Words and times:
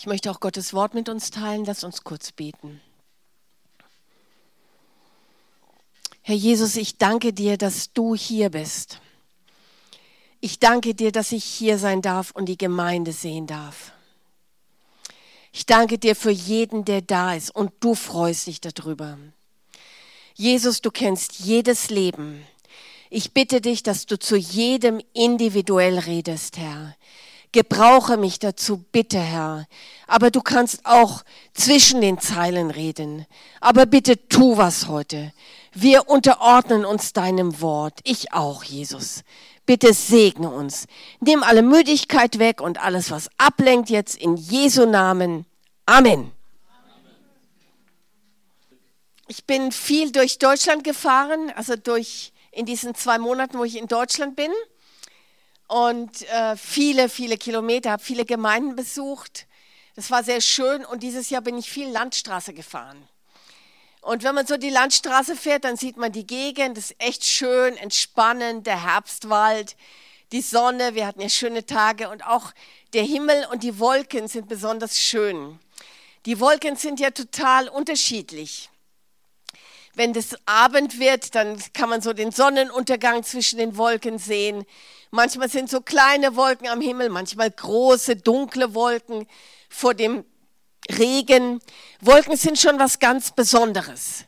Ich 0.00 0.06
möchte 0.06 0.30
auch 0.30 0.40
Gottes 0.40 0.72
Wort 0.72 0.94
mit 0.94 1.10
uns 1.10 1.30
teilen. 1.30 1.66
Lass 1.66 1.84
uns 1.84 2.04
kurz 2.04 2.32
beten. 2.32 2.80
Herr 6.22 6.34
Jesus, 6.34 6.76
ich 6.76 6.96
danke 6.96 7.34
dir, 7.34 7.58
dass 7.58 7.92
du 7.92 8.14
hier 8.14 8.48
bist. 8.48 8.98
Ich 10.40 10.58
danke 10.58 10.94
dir, 10.94 11.12
dass 11.12 11.32
ich 11.32 11.44
hier 11.44 11.76
sein 11.76 12.00
darf 12.00 12.30
und 12.30 12.46
die 12.46 12.56
Gemeinde 12.56 13.12
sehen 13.12 13.46
darf. 13.46 13.92
Ich 15.52 15.66
danke 15.66 15.98
dir 15.98 16.16
für 16.16 16.30
jeden, 16.30 16.86
der 16.86 17.02
da 17.02 17.34
ist 17.34 17.54
und 17.54 17.70
du 17.80 17.94
freust 17.94 18.46
dich 18.46 18.62
darüber. 18.62 19.18
Jesus, 20.34 20.80
du 20.80 20.90
kennst 20.90 21.40
jedes 21.40 21.90
Leben. 21.90 22.46
Ich 23.10 23.34
bitte 23.34 23.60
dich, 23.60 23.82
dass 23.82 24.06
du 24.06 24.18
zu 24.18 24.36
jedem 24.36 25.02
individuell 25.12 25.98
redest, 25.98 26.56
Herr. 26.56 26.96
Gebrauche 27.52 28.16
mich 28.16 28.38
dazu, 28.38 28.84
bitte, 28.92 29.18
Herr. 29.18 29.66
Aber 30.06 30.30
du 30.30 30.40
kannst 30.40 30.86
auch 30.86 31.22
zwischen 31.52 32.00
den 32.00 32.20
Zeilen 32.20 32.70
reden. 32.70 33.26
Aber 33.60 33.86
bitte 33.86 34.28
tu 34.28 34.56
was 34.56 34.86
heute. 34.86 35.32
Wir 35.72 36.08
unterordnen 36.08 36.84
uns 36.84 37.12
deinem 37.12 37.60
Wort. 37.60 38.00
Ich 38.04 38.32
auch, 38.32 38.62
Jesus. 38.62 39.22
Bitte 39.66 39.94
segne 39.94 40.50
uns. 40.50 40.86
Nimm 41.20 41.42
alle 41.42 41.62
Müdigkeit 41.62 42.38
weg 42.38 42.60
und 42.60 42.78
alles, 42.78 43.10
was 43.10 43.28
ablenkt 43.36 43.90
jetzt 43.90 44.16
in 44.16 44.36
Jesu 44.36 44.86
Namen. 44.86 45.44
Amen. 45.86 46.32
Ich 49.26 49.44
bin 49.44 49.70
viel 49.70 50.10
durch 50.10 50.38
Deutschland 50.38 50.82
gefahren, 50.82 51.52
also 51.54 51.76
durch 51.76 52.32
in 52.50 52.66
diesen 52.66 52.96
zwei 52.96 53.18
Monaten, 53.18 53.58
wo 53.58 53.64
ich 53.64 53.76
in 53.76 53.86
Deutschland 53.86 54.34
bin. 54.34 54.50
Und 55.70 56.28
äh, 56.30 56.56
viele, 56.56 57.08
viele 57.08 57.36
Kilometer, 57.36 57.92
habe 57.92 58.02
viele 58.02 58.24
Gemeinden 58.24 58.74
besucht. 58.74 59.46
Das 59.94 60.10
war 60.10 60.24
sehr 60.24 60.40
schön 60.40 60.84
und 60.84 61.04
dieses 61.04 61.30
Jahr 61.30 61.42
bin 61.42 61.56
ich 61.56 61.70
viel 61.70 61.88
Landstraße 61.88 62.52
gefahren. 62.52 63.08
Und 64.00 64.24
wenn 64.24 64.34
man 64.34 64.48
so 64.48 64.56
die 64.56 64.70
Landstraße 64.70 65.36
fährt, 65.36 65.62
dann 65.62 65.76
sieht 65.76 65.96
man 65.96 66.10
die 66.10 66.26
Gegend, 66.26 66.76
das 66.76 66.90
ist 66.90 66.96
echt 66.98 67.24
schön, 67.24 67.76
entspannend, 67.76 68.66
der 68.66 68.82
Herbstwald, 68.82 69.76
die 70.32 70.40
Sonne, 70.40 70.96
wir 70.96 71.06
hatten 71.06 71.20
ja 71.20 71.28
schöne 71.28 71.64
Tage 71.64 72.08
und 72.08 72.26
auch 72.26 72.50
der 72.92 73.04
Himmel 73.04 73.46
und 73.52 73.62
die 73.62 73.78
Wolken 73.78 74.26
sind 74.26 74.48
besonders 74.48 74.98
schön. 74.98 75.60
Die 76.26 76.40
Wolken 76.40 76.74
sind 76.74 76.98
ja 76.98 77.12
total 77.12 77.68
unterschiedlich. 77.68 78.69
Wenn 79.94 80.12
das 80.12 80.36
Abend 80.46 80.98
wird, 80.98 81.34
dann 81.34 81.60
kann 81.72 81.88
man 81.88 82.00
so 82.00 82.12
den 82.12 82.30
Sonnenuntergang 82.30 83.22
zwischen 83.24 83.58
den 83.58 83.76
Wolken 83.76 84.18
sehen. 84.18 84.64
Manchmal 85.10 85.48
sind 85.48 85.68
so 85.68 85.80
kleine 85.80 86.36
Wolken 86.36 86.68
am 86.68 86.80
Himmel, 86.80 87.08
manchmal 87.08 87.50
große, 87.50 88.16
dunkle 88.16 88.74
Wolken 88.74 89.26
vor 89.68 89.94
dem 89.94 90.24
Regen. 90.88 91.60
Wolken 92.00 92.36
sind 92.36 92.58
schon 92.58 92.78
was 92.78 92.98
ganz 92.98 93.32
Besonderes. 93.32 94.24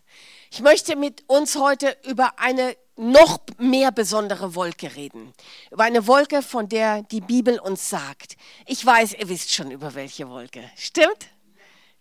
Ich 0.51 0.61
möchte 0.61 0.97
mit 0.97 1.25
uns 1.29 1.57
heute 1.57 1.97
über 2.05 2.39
eine 2.39 2.77
noch 2.97 3.41
mehr 3.59 3.91
besondere 3.91 4.55
Wolke 4.55 4.95
reden. 4.95 5.33
Über 5.71 5.85
eine 5.85 6.07
Wolke, 6.07 6.43
von 6.43 6.69
der 6.69 7.03
die 7.03 7.21
Bibel 7.21 7.59
uns 7.59 7.89
sagt. 7.89 8.37
Ich 8.67 8.85
weiß, 8.85 9.15
ihr 9.15 9.29
wisst 9.29 9.53
schon 9.53 9.71
über 9.71 9.95
welche 9.95 10.29
Wolke. 10.29 10.63
Stimmt? 10.77 11.29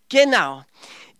Genau. 0.10 0.64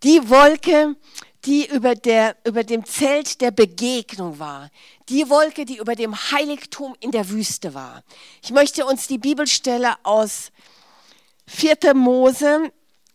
Die 0.02 0.28
Wolke, 0.28 0.96
die 1.44 1.66
über, 1.68 1.94
der, 1.94 2.36
über 2.44 2.62
dem 2.62 2.84
Zelt 2.84 3.40
der 3.40 3.50
Begegnung 3.50 4.38
war. 4.38 4.70
Die 5.08 5.28
Wolke, 5.28 5.64
die 5.64 5.78
über 5.78 5.96
dem 5.96 6.14
Heiligtum 6.30 6.94
in 7.00 7.10
der 7.10 7.28
Wüste 7.28 7.74
war. 7.74 8.04
Ich 8.42 8.52
möchte 8.52 8.86
uns 8.86 9.08
die 9.08 9.18
Bibelstelle 9.18 9.94
aus 10.04 10.52
4. 11.46 11.94
Mose, 11.94 12.72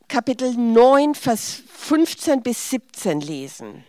Kapitel 0.08 0.54
9, 0.54 1.16
Vers 1.16 1.64
15 1.74 2.44
bis 2.44 2.70
17 2.70 3.22
lesen. 3.22 3.86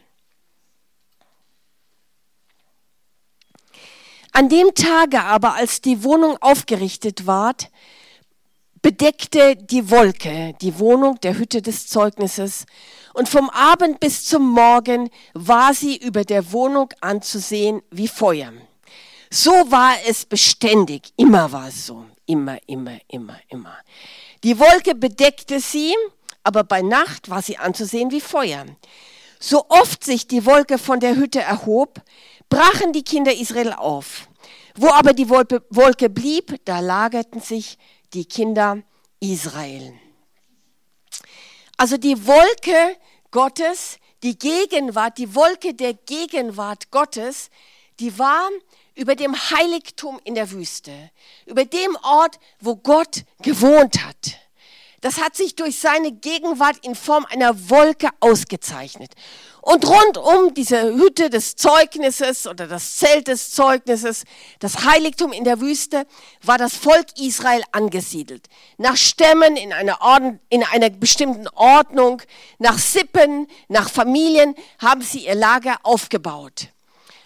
An 4.32 4.48
dem 4.48 4.72
Tage 4.74 5.20
aber, 5.22 5.54
als 5.54 5.80
die 5.80 6.04
Wohnung 6.04 6.36
aufgerichtet 6.40 7.26
ward, 7.26 7.70
bedeckte 8.82 9.56
die 9.56 9.90
Wolke 9.90 10.54
die 10.60 10.78
Wohnung 10.78 11.20
der 11.20 11.38
Hütte 11.38 11.62
des 11.62 11.88
Zeugnisses 11.88 12.66
und 13.14 13.28
vom 13.28 13.50
Abend 13.50 14.00
bis 14.00 14.24
zum 14.24 14.48
Morgen 14.50 15.10
war 15.34 15.74
sie 15.74 15.96
über 15.96 16.24
der 16.24 16.52
Wohnung 16.52 16.92
anzusehen 17.00 17.82
wie 17.90 18.08
Feuer. 18.08 18.52
So 19.30 19.50
war 19.50 19.94
es 20.08 20.24
beständig, 20.24 21.12
immer 21.16 21.52
war 21.52 21.68
es 21.68 21.86
so, 21.86 22.04
immer, 22.26 22.58
immer, 22.66 22.98
immer, 23.08 23.38
immer. 23.48 23.76
Die 24.42 24.58
Wolke 24.58 24.94
bedeckte 24.94 25.60
sie, 25.60 25.94
aber 26.44 26.64
bei 26.64 26.80
Nacht 26.80 27.28
war 27.28 27.42
sie 27.42 27.58
anzusehen 27.58 28.10
wie 28.10 28.20
Feuer. 28.20 28.64
So 29.38 29.66
oft 29.68 30.02
sich 30.02 30.26
die 30.26 30.46
Wolke 30.46 30.78
von 30.78 31.00
der 31.00 31.16
Hütte 31.16 31.40
erhob, 31.40 32.00
brachen 32.48 32.92
die 32.92 33.04
Kinder 33.04 33.32
Israel 33.32 33.72
auf. 33.72 34.28
Wo 34.74 34.88
aber 34.90 35.12
die 35.12 35.28
Wolke 35.28 36.08
blieb, 36.08 36.60
da 36.64 36.80
lagerten 36.80 37.40
sich 37.40 37.78
die 38.14 38.24
Kinder 38.24 38.82
Israel. 39.20 39.92
Also 41.76 41.96
die 41.96 42.26
Wolke 42.26 42.96
Gottes, 43.30 43.98
die 44.22 44.38
Gegenwart, 44.38 45.18
die 45.18 45.34
Wolke 45.34 45.74
der 45.74 45.94
Gegenwart 45.94 46.90
Gottes, 46.90 47.50
die 48.00 48.18
war 48.18 48.48
über 48.94 49.14
dem 49.14 49.34
Heiligtum 49.34 50.20
in 50.24 50.34
der 50.34 50.50
Wüste, 50.50 51.10
über 51.46 51.64
dem 51.64 51.96
Ort, 52.02 52.38
wo 52.60 52.76
Gott 52.76 53.24
gewohnt 53.42 54.04
hat. 54.04 54.38
Das 55.00 55.20
hat 55.20 55.36
sich 55.36 55.54
durch 55.54 55.78
seine 55.78 56.10
Gegenwart 56.12 56.76
in 56.82 56.94
Form 56.94 57.24
einer 57.30 57.70
Wolke 57.70 58.08
ausgezeichnet. 58.20 59.12
Und 59.60 59.86
rund 59.86 60.16
um 60.16 60.54
diese 60.54 60.94
Hütte 60.94 61.30
des 61.30 61.54
Zeugnisses 61.54 62.46
oder 62.46 62.66
das 62.66 62.96
Zelt 62.96 63.28
des 63.28 63.50
Zeugnisses, 63.50 64.24
das 64.60 64.84
Heiligtum 64.84 65.32
in 65.32 65.44
der 65.44 65.60
Wüste, 65.60 66.06
war 66.42 66.58
das 66.58 66.74
Volk 66.74 67.06
Israel 67.18 67.62
angesiedelt. 67.72 68.48
Nach 68.78 68.96
Stämmen 68.96 69.56
in 69.56 69.72
einer, 69.72 70.00
Orden, 70.00 70.40
in 70.48 70.64
einer 70.64 70.90
bestimmten 70.90 71.48
Ordnung, 71.48 72.22
nach 72.58 72.78
Sippen, 72.78 73.46
nach 73.68 73.90
Familien 73.90 74.54
haben 74.78 75.02
sie 75.02 75.26
ihr 75.26 75.34
Lager 75.34 75.78
aufgebaut. 75.82 76.68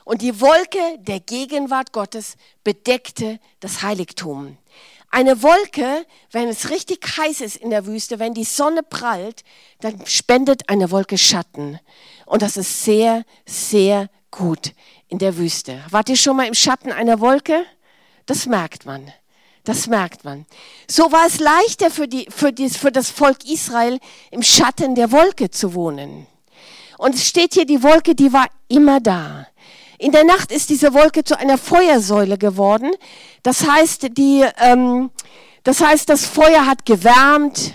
Und 0.04 0.20
die 0.20 0.40
Wolke 0.40 0.98
der 0.98 1.20
Gegenwart 1.20 1.92
Gottes 1.92 2.34
bedeckte 2.64 3.38
das 3.60 3.82
Heiligtum. 3.82 4.58
Eine 5.14 5.42
Wolke, 5.42 6.06
wenn 6.30 6.48
es 6.48 6.70
richtig 6.70 7.06
heiß 7.18 7.42
ist 7.42 7.56
in 7.56 7.68
der 7.68 7.84
Wüste, 7.84 8.18
wenn 8.18 8.32
die 8.32 8.44
Sonne 8.44 8.82
prallt, 8.82 9.44
dann 9.80 10.06
spendet 10.06 10.70
eine 10.70 10.90
Wolke 10.90 11.18
Schatten. 11.18 11.78
Und 12.24 12.40
das 12.40 12.56
ist 12.56 12.82
sehr, 12.82 13.24
sehr 13.44 14.08
gut 14.30 14.72
in 15.08 15.18
der 15.18 15.36
Wüste. 15.36 15.84
Wart 15.90 16.08
ihr 16.08 16.16
schon 16.16 16.38
mal 16.38 16.46
im 16.46 16.54
Schatten 16.54 16.90
einer 16.90 17.20
Wolke? 17.20 17.66
Das 18.24 18.46
merkt 18.46 18.86
man. 18.86 19.12
Das 19.64 19.86
merkt 19.86 20.24
man. 20.24 20.46
So 20.88 21.12
war 21.12 21.26
es 21.26 21.40
leichter 21.40 21.90
für, 21.90 22.08
die, 22.08 22.26
für, 22.30 22.50
die, 22.50 22.70
für 22.70 22.90
das 22.90 23.10
Volk 23.10 23.44
Israel, 23.44 24.00
im 24.30 24.42
Schatten 24.42 24.94
der 24.94 25.12
Wolke 25.12 25.50
zu 25.50 25.74
wohnen. 25.74 26.26
Und 26.96 27.16
es 27.16 27.28
steht 27.28 27.52
hier, 27.52 27.66
die 27.66 27.82
Wolke, 27.82 28.14
die 28.14 28.32
war 28.32 28.46
immer 28.68 28.98
da. 28.98 29.46
In 30.02 30.10
der 30.10 30.24
Nacht 30.24 30.50
ist 30.50 30.68
diese 30.68 30.94
Wolke 30.94 31.22
zu 31.22 31.38
einer 31.38 31.56
Feuersäule 31.56 32.36
geworden. 32.36 32.90
Das 33.44 33.68
heißt, 33.68 34.08
die, 34.18 34.44
ähm, 34.58 35.12
das 35.62 35.80
heißt, 35.80 36.08
das 36.08 36.26
Feuer 36.26 36.66
hat 36.66 36.84
gewärmt, 36.84 37.74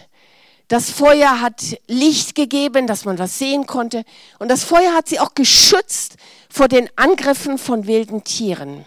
das 0.68 0.90
Feuer 0.90 1.40
hat 1.40 1.80
Licht 1.88 2.36
gegeben, 2.36 2.86
dass 2.86 3.06
man 3.06 3.18
was 3.18 3.40
sehen 3.40 3.66
konnte. 3.66 4.04
Und 4.40 4.52
das 4.52 4.66
Feuer 4.66 4.94
hat 4.94 5.08
sie 5.08 5.22
auch 5.22 5.36
geschützt 5.36 6.18
vor 6.50 6.68
den 6.68 6.90
Angriffen 6.98 7.58
von 7.58 7.88
wilden 7.88 8.26
Tieren. 8.26 8.86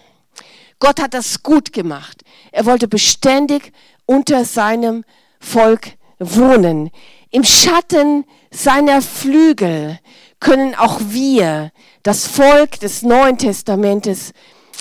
Gott 0.79 1.01
hat 1.01 1.15
das 1.15 1.43
gut 1.43 1.73
gemacht. 1.73 2.21
Er 2.53 2.67
wollte 2.67 2.89
beständig 2.89 3.73
unter 4.05 4.45
seinem 4.45 5.03
Volk 5.41 5.93
wohnen. 6.19 6.91
Im 7.31 7.45
Schatten 7.45 8.27
seiner 8.51 9.01
Flügel 9.01 9.99
können 10.41 10.75
auch 10.75 11.01
wir 11.05 11.71
das 12.03 12.27
Volk 12.27 12.81
des 12.81 13.03
Neuen 13.03 13.39
Testamentes 13.39 14.33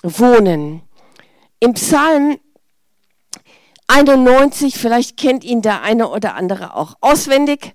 wohnen. 0.01 0.81
Im 1.59 1.73
Psalm 1.73 2.39
91, 3.87 4.75
vielleicht 4.75 5.17
kennt 5.17 5.43
ihn 5.43 5.61
der 5.61 5.81
eine 5.81 6.09
oder 6.09 6.35
andere 6.35 6.75
auch 6.75 6.95
auswendig, 7.01 7.73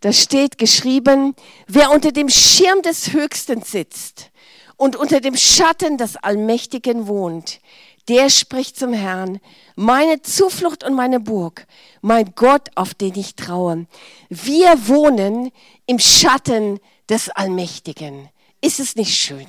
da 0.00 0.12
steht 0.12 0.58
geschrieben, 0.58 1.34
wer 1.66 1.90
unter 1.90 2.12
dem 2.12 2.28
Schirm 2.28 2.82
des 2.82 3.12
Höchsten 3.12 3.62
sitzt 3.62 4.30
und 4.76 4.94
unter 4.94 5.20
dem 5.20 5.36
Schatten 5.36 5.98
des 5.98 6.16
Allmächtigen 6.16 7.08
wohnt, 7.08 7.60
der 8.08 8.30
spricht 8.30 8.78
zum 8.78 8.92
Herrn, 8.92 9.40
meine 9.74 10.22
Zuflucht 10.22 10.84
und 10.84 10.94
meine 10.94 11.18
Burg, 11.18 11.66
mein 12.02 12.32
Gott, 12.36 12.68
auf 12.76 12.94
den 12.94 13.14
ich 13.16 13.34
traue. 13.34 13.86
Wir 14.28 14.86
wohnen 14.86 15.50
im 15.86 15.98
Schatten 15.98 16.78
des 17.08 17.30
Allmächtigen. 17.30 18.28
Ist 18.60 18.80
es 18.80 18.96
nicht 18.96 19.16
schön? 19.16 19.46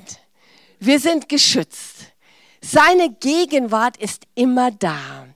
Wir 0.79 0.99
sind 0.99 1.29
geschützt. 1.29 2.13
Seine 2.61 3.11
Gegenwart 3.11 3.97
ist 3.97 4.23
immer 4.35 4.71
da. 4.71 5.27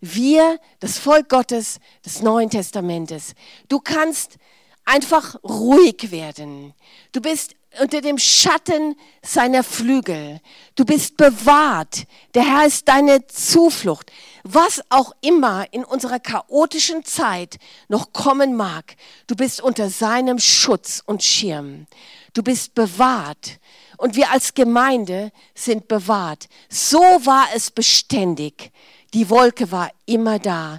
Wir, 0.00 0.60
das 0.80 0.98
Volk 0.98 1.28
Gottes 1.28 1.80
des 2.04 2.22
Neuen 2.22 2.50
Testamentes. 2.50 3.34
Du 3.68 3.80
kannst 3.80 4.38
einfach 4.84 5.36
ruhig 5.42 6.10
werden. 6.10 6.72
Du 7.12 7.20
bist 7.20 7.54
unter 7.80 8.00
dem 8.00 8.18
Schatten 8.18 8.96
seiner 9.22 9.62
Flügel. 9.62 10.40
Du 10.74 10.84
bist 10.84 11.16
bewahrt. 11.16 12.04
Der 12.34 12.44
Herr 12.44 12.66
ist 12.66 12.88
deine 12.88 13.26
Zuflucht. 13.26 14.10
Was 14.42 14.82
auch 14.88 15.12
immer 15.20 15.66
in 15.72 15.84
unserer 15.84 16.18
chaotischen 16.18 17.04
Zeit 17.04 17.58
noch 17.88 18.12
kommen 18.12 18.56
mag, 18.56 18.96
du 19.26 19.36
bist 19.36 19.60
unter 19.60 19.90
seinem 19.90 20.38
Schutz 20.38 21.02
und 21.04 21.22
Schirm. 21.22 21.86
Du 22.34 22.42
bist 22.42 22.74
bewahrt. 22.74 23.58
Und 23.96 24.14
wir 24.14 24.30
als 24.30 24.54
Gemeinde 24.54 25.32
sind 25.54 25.88
bewahrt. 25.88 26.48
So 26.68 27.00
war 27.00 27.48
es 27.54 27.70
beständig. 27.70 28.70
Die 29.12 29.28
Wolke 29.28 29.72
war 29.72 29.90
immer 30.06 30.38
da. 30.38 30.78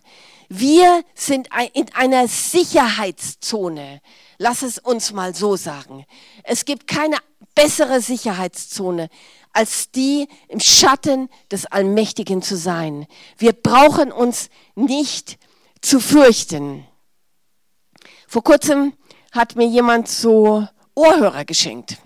Wir 0.50 1.04
sind 1.14 1.48
in 1.74 1.94
einer 1.94 2.28
Sicherheitszone. 2.28 4.02
Lass 4.40 4.64
es 4.64 4.80
uns 4.80 5.14
mal 5.14 5.36
so 5.36 5.56
sagen. 5.56 6.06
Es 6.44 6.66
gibt 6.66 6.88
keine 6.88 7.18
bessere 7.54 8.02
Sicherheitszone, 8.02 9.10
als 9.54 9.92
die 9.92 10.28
im 10.48 10.60
Schatten 10.60 11.30
des 11.52 11.68
Allmächtigen 11.68 12.42
zu 12.42 12.58
sein. 12.58 13.06
Wir 13.38 13.54
brauchen 13.54 14.12
uns 14.12 14.50
nicht 14.74 15.38
zu 15.82 16.00
fürchten. 16.00 16.86
Vor 18.28 18.44
kurzem 18.44 18.94
hat 19.32 19.56
mir 19.56 19.68
jemand 19.68 20.08
so 20.08 20.68
Ohrhörer 20.96 21.46
geschenkt. 21.46 21.98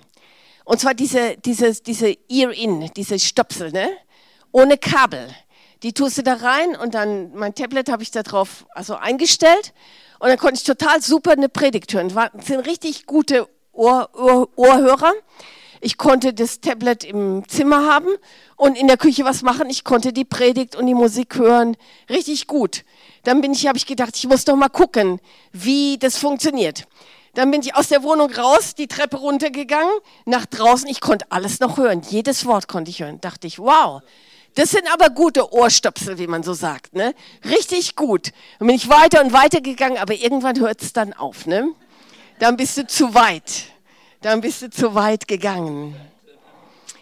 Und 0.65 0.81
zwar 0.81 0.93
diese, 0.93 1.37
diese, 1.37 1.73
diese 1.81 2.15
Ear-In, 2.29 2.91
diese 2.95 3.19
Stöpsel, 3.19 3.71
ne? 3.71 3.89
ohne 4.51 4.77
Kabel. 4.77 5.33
Die 5.83 5.91
tust 5.91 6.17
du 6.17 6.23
da 6.23 6.35
rein 6.35 6.75
und 6.77 6.93
dann 6.93 7.35
mein 7.35 7.53
Tablet 7.53 7.89
habe 7.89 8.03
ich 8.03 8.11
da 8.11 8.23
drauf 8.23 8.65
also 8.73 8.95
eingestellt 8.95 9.73
und 10.19 10.29
dann 10.29 10.37
konnte 10.37 10.55
ich 10.55 10.63
total 10.63 11.01
super 11.01 11.33
eine 11.33 11.49
Predigt 11.49 11.93
hören. 11.93 12.07
Das 12.07 12.47
sind 12.47 12.61
richtig 12.61 13.05
gute 13.05 13.49
Ohr, 13.73 14.09
Ohr, 14.13 14.47
Ohrhörer. 14.55 15.11
Ich 15.81 15.97
konnte 15.97 16.33
das 16.33 16.61
Tablet 16.61 17.03
im 17.03 17.43
Zimmer 17.49 17.91
haben 17.91 18.07
und 18.55 18.77
in 18.77 18.87
der 18.87 18.95
Küche 18.95 19.25
was 19.25 19.41
machen. 19.41 19.69
Ich 19.69 19.83
konnte 19.83 20.13
die 20.13 20.23
Predigt 20.23 20.77
und 20.77 20.87
die 20.87 20.93
Musik 20.93 21.35
hören. 21.35 21.75
Richtig 22.09 22.47
gut. 22.47 22.85
Dann 23.23 23.41
bin 23.41 23.51
ich, 23.51 23.67
habe 23.67 23.77
ich 23.77 23.85
gedacht, 23.85 24.15
ich 24.15 24.25
muss 24.25 24.45
doch 24.45 24.55
mal 24.55 24.69
gucken, 24.69 25.19
wie 25.51 25.97
das 25.97 26.17
funktioniert. 26.17 26.85
Dann 27.33 27.51
bin 27.51 27.59
ich 27.61 27.75
aus 27.75 27.89
der 27.89 28.03
Wohnung 28.03 28.31
raus, 28.31 28.75
die 28.75 28.87
Treppe 28.87 29.17
runtergegangen, 29.17 29.91
nach 30.23 30.45
draußen. 30.45 30.87
Ich 30.87 31.01
konnte 31.01 31.25
alles 31.29 31.59
noch 31.59 31.77
hören. 31.77 32.01
Jedes 32.07 32.45
Wort 32.45 32.69
konnte 32.69 32.89
ich 32.89 33.01
hören. 33.01 33.19
Dachte 33.19 33.47
ich, 33.47 33.59
wow. 33.59 34.01
Das 34.55 34.69
sind 34.69 34.91
aber 34.93 35.09
gute 35.09 35.51
Ohrstöpsel, 35.51 36.19
wie 36.19 36.27
man 36.27 36.43
so 36.43 36.53
sagt, 36.53 36.93
ne? 36.93 37.15
Richtig 37.43 37.95
gut. 37.95 38.31
Dann 38.59 38.67
bin 38.67 38.75
ich 38.75 38.87
weiter 38.87 39.23
und 39.23 39.33
weiter 39.33 39.61
gegangen, 39.61 39.97
aber 39.97 40.13
irgendwann 40.13 40.59
hört 40.59 40.81
es 40.81 40.93
dann 40.93 41.13
auf, 41.13 41.47
ne? 41.47 41.69
Dann 42.39 42.55
bist 42.55 42.77
du 42.77 42.85
zu 42.85 43.13
weit. 43.15 43.65
Dann 44.21 44.41
bist 44.41 44.61
du 44.61 44.69
zu 44.69 44.95
weit 44.95 45.27
gegangen. 45.27 45.95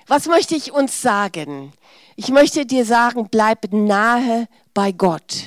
Was 0.07 0.27
möchte 0.27 0.55
ich 0.55 0.71
uns 0.71 1.01
sagen? 1.01 1.73
Ich 2.15 2.29
möchte 2.29 2.65
dir 2.65 2.85
sagen, 2.85 3.29
bleib 3.29 3.71
nahe 3.71 4.47
bei 4.73 4.91
Gott 4.91 5.43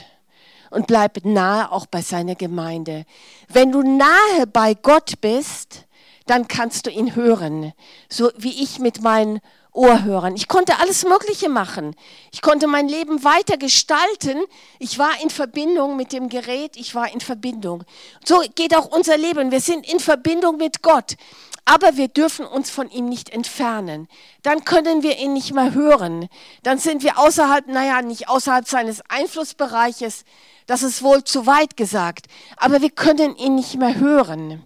und 0.70 0.86
bleib 0.86 1.24
nahe 1.24 1.70
auch 1.70 1.86
bei 1.86 2.02
seiner 2.02 2.34
Gemeinde. 2.34 3.04
Wenn 3.48 3.72
du 3.72 3.82
nahe 3.82 4.46
bei 4.52 4.74
Gott 4.74 5.20
bist, 5.20 5.86
dann 6.26 6.48
kannst 6.48 6.86
du 6.86 6.90
ihn 6.90 7.14
hören, 7.14 7.72
so 8.08 8.30
wie 8.36 8.62
ich 8.62 8.78
mit 8.78 9.02
meinen 9.02 9.40
Ohrhörern. 9.74 10.36
Ich 10.36 10.48
konnte 10.48 10.78
alles 10.78 11.04
Mögliche 11.04 11.48
machen. 11.48 11.94
Ich 12.32 12.40
konnte 12.42 12.68
mein 12.68 12.88
Leben 12.88 13.24
weiter 13.24 13.56
gestalten. 13.56 14.38
Ich 14.78 14.98
war 14.98 15.20
in 15.20 15.30
Verbindung 15.30 15.96
mit 15.96 16.12
dem 16.12 16.28
Gerät. 16.28 16.76
Ich 16.76 16.94
war 16.94 17.12
in 17.12 17.20
Verbindung. 17.20 17.82
So 18.24 18.42
geht 18.54 18.74
auch 18.74 18.86
unser 18.86 19.18
Leben. 19.18 19.50
Wir 19.50 19.60
sind 19.60 19.90
in 19.90 19.98
Verbindung 19.98 20.56
mit 20.58 20.80
Gott. 20.82 21.16
Aber 21.64 21.96
wir 21.96 22.08
dürfen 22.08 22.46
uns 22.46 22.70
von 22.70 22.88
ihm 22.90 23.08
nicht 23.08 23.30
entfernen. 23.30 24.06
Dann 24.42 24.64
können 24.64 25.02
wir 25.02 25.18
ihn 25.18 25.32
nicht 25.32 25.52
mehr 25.52 25.74
hören. 25.74 26.28
Dann 26.62 26.78
sind 26.78 27.02
wir 27.02 27.18
außerhalb, 27.18 27.66
naja, 27.66 28.00
nicht 28.02 28.28
außerhalb 28.28 28.68
seines 28.68 29.02
Einflussbereiches. 29.08 30.24
Das 30.66 30.82
ist 30.82 31.02
wohl 31.02 31.24
zu 31.24 31.46
weit 31.46 31.76
gesagt. 31.76 32.26
Aber 32.56 32.80
wir 32.80 32.90
können 32.90 33.34
ihn 33.36 33.56
nicht 33.56 33.76
mehr 33.76 33.96
hören. 33.96 34.62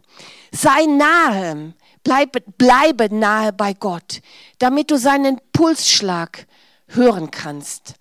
Sei 0.53 0.87
nahe. 0.87 1.73
Bleibe, 2.05 2.41
bleibe 2.41 3.15
nahe 3.15 3.53
bei 3.53 3.75
Gott, 3.75 4.21
damit 4.59 4.91
du 4.91 4.99
seinen 4.99 5.41
Pulsschlag 5.53 6.47
hören 6.89 7.31
kannst. 7.31 7.95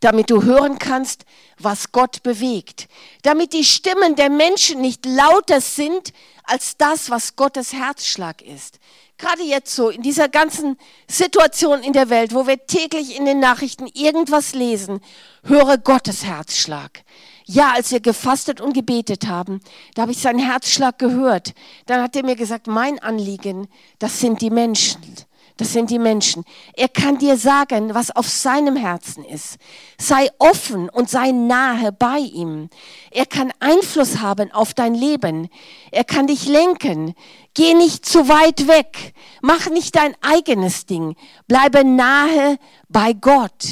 Damit 0.00 0.30
du 0.30 0.42
hören 0.42 0.78
kannst, 0.78 1.24
was 1.58 1.92
Gott 1.92 2.22
bewegt. 2.22 2.88
Damit 3.22 3.52
die 3.52 3.64
Stimmen 3.64 4.16
der 4.16 4.30
Menschen 4.30 4.80
nicht 4.80 5.04
lauter 5.04 5.60
sind 5.60 6.12
als 6.44 6.76
das, 6.76 7.10
was 7.10 7.36
Gottes 7.36 7.72
Herzschlag 7.72 8.42
ist. 8.42 8.78
Gerade 9.18 9.42
jetzt 9.42 9.74
so, 9.74 9.90
in 9.90 10.02
dieser 10.02 10.30
ganzen 10.30 10.78
Situation 11.06 11.82
in 11.82 11.92
der 11.92 12.08
Welt, 12.08 12.34
wo 12.34 12.46
wir 12.46 12.66
täglich 12.66 13.16
in 13.16 13.26
den 13.26 13.38
Nachrichten 13.38 13.86
irgendwas 13.88 14.54
lesen, 14.54 15.00
höre 15.44 15.76
Gottes 15.76 16.24
Herzschlag. 16.24 17.02
Ja, 17.52 17.72
als 17.74 17.90
wir 17.90 17.98
gefastet 17.98 18.60
und 18.60 18.74
gebetet 18.74 19.26
haben, 19.26 19.60
da 19.96 20.02
habe 20.02 20.12
ich 20.12 20.18
seinen 20.18 20.38
Herzschlag 20.38 21.00
gehört. 21.00 21.52
Dann 21.86 22.00
hat 22.00 22.14
er 22.14 22.24
mir 22.24 22.36
gesagt, 22.36 22.68
mein 22.68 23.00
Anliegen, 23.00 23.66
das 23.98 24.20
sind 24.20 24.40
die 24.40 24.50
Menschen. 24.50 25.00
Das 25.56 25.72
sind 25.72 25.90
die 25.90 25.98
Menschen. 25.98 26.44
Er 26.74 26.88
kann 26.88 27.18
dir 27.18 27.36
sagen, 27.36 27.92
was 27.92 28.14
auf 28.14 28.28
seinem 28.28 28.76
Herzen 28.76 29.24
ist. 29.24 29.56
Sei 29.98 30.28
offen 30.38 30.88
und 30.88 31.10
sei 31.10 31.32
nahe 31.32 31.90
bei 31.90 32.18
ihm. 32.18 32.70
Er 33.10 33.26
kann 33.26 33.52
Einfluss 33.58 34.20
haben 34.20 34.52
auf 34.52 34.72
dein 34.72 34.94
Leben. 34.94 35.48
Er 35.90 36.04
kann 36.04 36.28
dich 36.28 36.46
lenken. 36.46 37.14
Geh 37.54 37.74
nicht 37.74 38.06
zu 38.06 38.28
weit 38.28 38.68
weg. 38.68 39.12
Mach 39.42 39.68
nicht 39.70 39.96
dein 39.96 40.14
eigenes 40.20 40.86
Ding. 40.86 41.16
Bleibe 41.48 41.84
nahe 41.84 42.58
bei 42.88 43.12
Gott. 43.12 43.64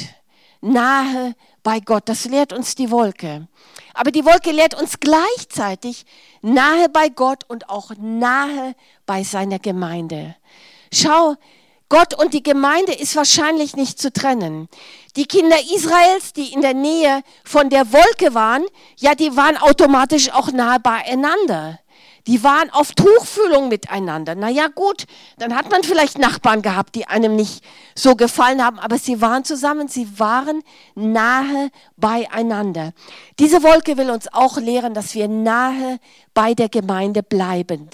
Nahe 0.59 1.33
bei 1.63 1.79
Gott. 1.79 2.03
Das 2.09 2.25
lehrt 2.25 2.53
uns 2.53 2.75
die 2.75 2.91
Wolke. 2.91 3.47
Aber 3.93 4.11
die 4.11 4.25
Wolke 4.25 4.51
lehrt 4.51 4.73
uns 4.79 4.99
gleichzeitig 4.99 6.05
nahe 6.41 6.89
bei 6.89 7.09
Gott 7.09 7.43
und 7.47 7.69
auch 7.69 7.91
nahe 7.97 8.75
bei 9.05 9.23
seiner 9.23 9.59
Gemeinde. 9.59 10.35
Schau, 10.93 11.35
Gott 11.89 12.13
und 12.13 12.35
die 12.35 12.43
Gemeinde 12.43 12.93
ist 12.93 13.15
wahrscheinlich 13.15 13.75
nicht 13.75 13.99
zu 13.99 14.13
trennen. 14.13 14.69
Die 15.15 15.25
Kinder 15.25 15.57
Israels, 15.73 16.33
die 16.33 16.53
in 16.53 16.61
der 16.61 16.75
Nähe 16.75 17.23
von 17.43 17.71
der 17.71 17.91
Wolke 17.91 18.35
waren, 18.35 18.63
ja, 18.97 19.15
die 19.15 19.35
waren 19.35 19.57
automatisch 19.57 20.31
auch 20.31 20.51
nahe 20.51 20.79
beieinander. 20.79 21.79
Die 22.27 22.43
waren 22.43 22.69
auf 22.71 22.91
Tuchfühlung 22.91 23.69
miteinander. 23.69 24.35
Na 24.35 24.49
ja, 24.49 24.67
gut, 24.67 25.05
dann 25.37 25.55
hat 25.55 25.69
man 25.71 25.83
vielleicht 25.83 26.17
Nachbarn 26.17 26.61
gehabt, 26.61 26.95
die 26.95 27.07
einem 27.07 27.35
nicht 27.35 27.63
so 27.95 28.15
gefallen 28.15 28.63
haben, 28.63 28.79
aber 28.79 28.97
sie 28.97 29.21
waren 29.21 29.43
zusammen, 29.43 29.87
sie 29.87 30.19
waren 30.19 30.63
nahe 30.95 31.69
beieinander. 31.97 32.93
Diese 33.39 33.63
Wolke 33.63 33.97
will 33.97 34.09
uns 34.09 34.31
auch 34.31 34.57
lehren, 34.57 34.93
dass 34.93 35.15
wir 35.15 35.27
nahe 35.27 35.99
bei 36.33 36.53
der 36.53 36.69
Gemeinde 36.69 37.23
bleiben. 37.23 37.89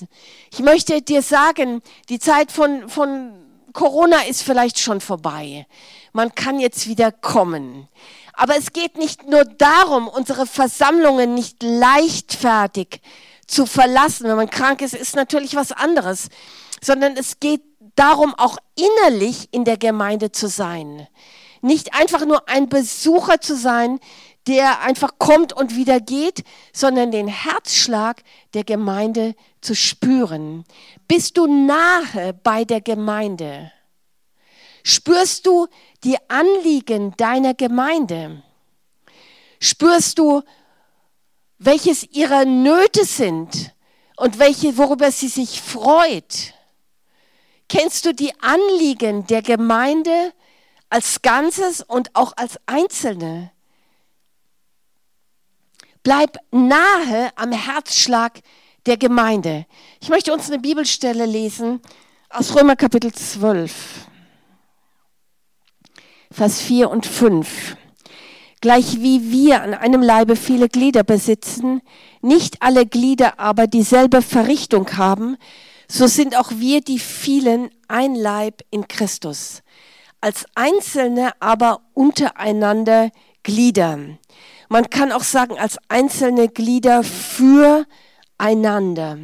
Ich 0.51 0.59
möchte 0.59 1.01
dir 1.01 1.21
sagen, 1.21 1.81
die 2.09 2.19
Zeit 2.19 2.51
von, 2.51 2.89
von 2.89 3.45
Corona 3.73 4.21
ist 4.27 4.41
vielleicht 4.41 4.79
schon 4.79 5.01
vorbei. 5.01 5.67
Man 6.13 6.33
kann 6.33 6.59
jetzt 6.59 6.87
wieder 6.87 7.11
kommen. 7.11 7.87
Aber 8.33 8.57
es 8.57 8.73
geht 8.73 8.97
nicht 8.97 9.27
nur 9.27 9.45
darum, 9.45 10.07
unsere 10.07 10.45
Versammlungen 10.45 11.33
nicht 11.33 11.61
leichtfertig 11.61 13.01
zu 13.47 13.65
verlassen. 13.65 14.27
Wenn 14.27 14.35
man 14.35 14.49
krank 14.49 14.81
ist, 14.81 14.93
ist 14.93 15.15
natürlich 15.15 15.55
was 15.55 15.71
anderes, 15.71 16.29
sondern 16.81 17.17
es 17.17 17.39
geht 17.39 17.61
darum, 17.95 18.33
auch 18.35 18.57
innerlich 18.75 19.49
in 19.51 19.65
der 19.65 19.77
Gemeinde 19.77 20.31
zu 20.31 20.47
sein. 20.47 21.07
Nicht 21.61 21.93
einfach 21.93 22.25
nur 22.25 22.47
ein 22.47 22.69
Besucher 22.69 23.41
zu 23.41 23.55
sein, 23.55 23.99
der 24.47 24.81
einfach 24.81 25.13
kommt 25.17 25.53
und 25.53 25.75
wieder 25.75 25.99
geht, 25.99 26.43
sondern 26.71 27.11
den 27.11 27.27
Herzschlag 27.27 28.21
der 28.53 28.63
Gemeinde 28.63 29.35
zu 29.61 29.73
spüren. 29.75 30.65
Bist 31.07 31.37
du 31.37 31.47
nahe 31.47 32.33
bei 32.43 32.63
der 32.63 32.81
Gemeinde? 32.81 33.71
Spürst 34.83 35.47
du 35.47 35.67
die 36.03 36.17
Anliegen 36.29 37.15
deiner 37.17 37.55
Gemeinde? 37.55 38.43
Spürst 39.59 40.19
du 40.19 40.43
welches 41.65 42.03
ihre 42.11 42.45
Nöte 42.45 43.05
sind 43.05 43.73
und 44.17 44.39
welche, 44.39 44.77
worüber 44.77 45.11
sie 45.11 45.27
sich 45.27 45.61
freut. 45.61 46.53
Kennst 47.67 48.05
du 48.05 48.13
die 48.13 48.31
Anliegen 48.41 49.25
der 49.27 49.41
Gemeinde 49.41 50.33
als 50.89 51.21
Ganzes 51.21 51.81
und 51.81 52.15
auch 52.15 52.33
als 52.37 52.59
Einzelne? 52.67 53.51
Bleib 56.03 56.37
nahe 56.51 57.31
am 57.35 57.51
Herzschlag 57.51 58.39
der 58.85 58.97
Gemeinde. 58.97 59.65
Ich 59.99 60.09
möchte 60.09 60.31
uns 60.31 60.47
eine 60.47 60.59
Bibelstelle 60.59 61.25
lesen 61.25 61.81
aus 62.29 62.55
Römer 62.55 62.75
Kapitel 62.75 63.11
12, 63.11 64.07
Vers 66.31 66.61
4 66.61 66.91
und 66.91 67.07
5. 67.07 67.75
Gleich 68.65 68.99
wie 68.99 69.31
wir 69.31 69.61
an 69.61 69.75
einem 69.75 70.01
Leibe 70.01 70.35
viele 70.35 70.69
Glieder 70.69 71.03
besitzen, 71.03 71.83
nicht 72.23 72.63
alle 72.63 72.87
Glieder 72.87 73.39
aber 73.39 73.67
dieselbe 73.67 74.23
Verrichtung 74.23 74.97
haben, 74.97 75.37
so 75.87 76.07
sind 76.07 76.35
auch 76.35 76.49
wir 76.49 76.81
die 76.81 76.97
vielen 76.97 77.69
ein 77.87 78.15
Leib 78.15 78.63
in 78.71 78.87
Christus, 78.87 79.61
als 80.19 80.47
Einzelne 80.55 81.33
aber 81.39 81.81
untereinander 81.93 83.11
Glieder. 83.43 83.99
Man 84.67 84.89
kann 84.89 85.11
auch 85.11 85.21
sagen, 85.21 85.59
als 85.59 85.77
einzelne 85.87 86.47
Glieder 86.47 87.03
füreinander. 87.03 89.19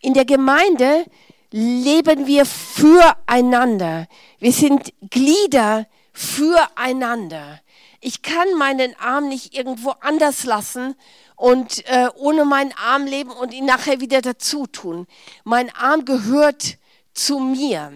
In 0.00 0.12
der 0.12 0.26
Gemeinde 0.26 1.06
leben 1.50 2.26
wir 2.26 2.44
füreinander. 2.44 4.06
Wir 4.38 4.52
sind 4.52 4.92
Glieder 5.08 5.86
füreinander. 6.12 7.60
Ich 8.06 8.20
kann 8.20 8.52
meinen 8.58 8.94
Arm 9.00 9.30
nicht 9.30 9.56
irgendwo 9.56 9.94
anders 10.00 10.44
lassen 10.44 10.94
und 11.36 11.86
äh, 11.86 12.08
ohne 12.16 12.44
meinen 12.44 12.74
Arm 12.76 13.06
leben 13.06 13.30
und 13.30 13.54
ihn 13.54 13.64
nachher 13.64 13.98
wieder 13.98 14.20
dazu 14.20 14.66
tun. 14.66 15.06
Mein 15.42 15.74
Arm 15.74 16.04
gehört 16.04 16.76
zu 17.14 17.38
mir. 17.38 17.90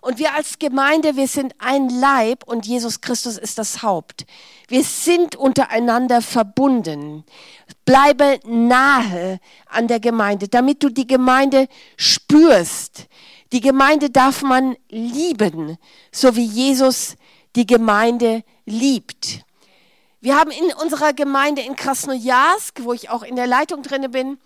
Und 0.00 0.18
wir 0.18 0.34
als 0.34 0.58
Gemeinde, 0.58 1.14
wir 1.14 1.28
sind 1.28 1.54
ein 1.60 1.88
Leib 1.88 2.42
und 2.48 2.66
Jesus 2.66 3.00
Christus 3.00 3.38
ist 3.38 3.56
das 3.56 3.84
Haupt. 3.84 4.26
Wir 4.66 4.82
sind 4.82 5.36
untereinander 5.36 6.20
verbunden. 6.20 7.22
Bleibe 7.84 8.40
nahe 8.44 9.38
an 9.66 9.86
der 9.86 10.00
Gemeinde, 10.00 10.48
damit 10.48 10.82
du 10.82 10.88
die 10.88 11.06
Gemeinde 11.06 11.68
spürst. 11.96 13.06
Die 13.52 13.60
Gemeinde 13.60 14.10
darf 14.10 14.42
man 14.42 14.74
lieben, 14.88 15.78
so 16.10 16.34
wie 16.34 16.44
Jesus 16.44 17.14
die 17.54 17.66
Gemeinde 17.66 18.42
liebt. 18.66 19.43
Wir 20.24 20.36
haben 20.36 20.50
in 20.50 20.72
unserer 20.80 21.12
Gemeinde 21.12 21.60
in 21.60 21.76
Krasnojarsk, 21.76 22.80
wo 22.84 22.94
ich 22.94 23.10
auch 23.10 23.22
in 23.22 23.36
der 23.36 23.46
Leitung 23.46 23.82
drinne 23.82 24.08
bin, 24.08 24.38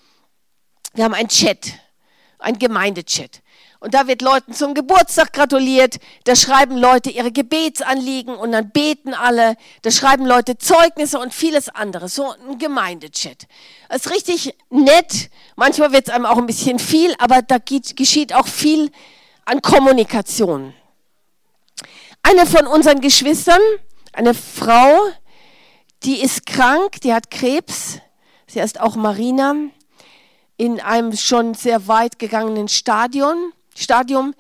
wir 0.94 1.04
haben 1.04 1.14
einen 1.14 1.28
Chat, 1.28 1.72
einen 2.40 2.58
Gemeindechat. 2.58 3.42
Und 3.78 3.94
da 3.94 4.08
wird 4.08 4.20
Leuten 4.20 4.52
zum 4.54 4.74
Geburtstag 4.74 5.32
gratuliert, 5.32 6.00
da 6.24 6.34
schreiben 6.34 6.76
Leute 6.76 7.10
ihre 7.10 7.30
Gebetsanliegen 7.30 8.34
und 8.34 8.50
dann 8.50 8.70
beten 8.70 9.14
alle, 9.14 9.56
da 9.82 9.92
schreiben 9.92 10.26
Leute 10.26 10.58
Zeugnisse 10.58 11.20
und 11.20 11.32
vieles 11.32 11.68
andere. 11.68 12.08
So 12.08 12.32
ein 12.32 12.58
Gemeindechat. 12.58 13.46
Das 13.88 14.06
ist 14.06 14.10
richtig 14.10 14.56
nett, 14.70 15.30
manchmal 15.54 15.92
wird 15.92 16.08
es 16.08 16.12
einem 16.12 16.26
auch 16.26 16.38
ein 16.38 16.46
bisschen 16.46 16.80
viel, 16.80 17.14
aber 17.18 17.40
da 17.40 17.58
geschieht 17.58 18.34
auch 18.34 18.48
viel 18.48 18.90
an 19.44 19.62
Kommunikation. 19.62 20.74
Eine 22.24 22.46
von 22.46 22.66
unseren 22.66 23.00
Geschwistern, 23.00 23.60
eine 24.12 24.34
Frau, 24.34 25.12
die 26.04 26.20
ist 26.20 26.46
krank, 26.46 27.00
die 27.02 27.12
hat 27.12 27.30
Krebs. 27.30 28.00
Sie 28.46 28.60
heißt 28.60 28.80
auch 28.80 28.96
Marina 28.96 29.54
in 30.56 30.80
einem 30.80 31.16
schon 31.16 31.54
sehr 31.54 31.86
weit 31.86 32.18
gegangenen 32.18 32.68
Stadion, 32.68 33.52
Stadium. 33.74 34.34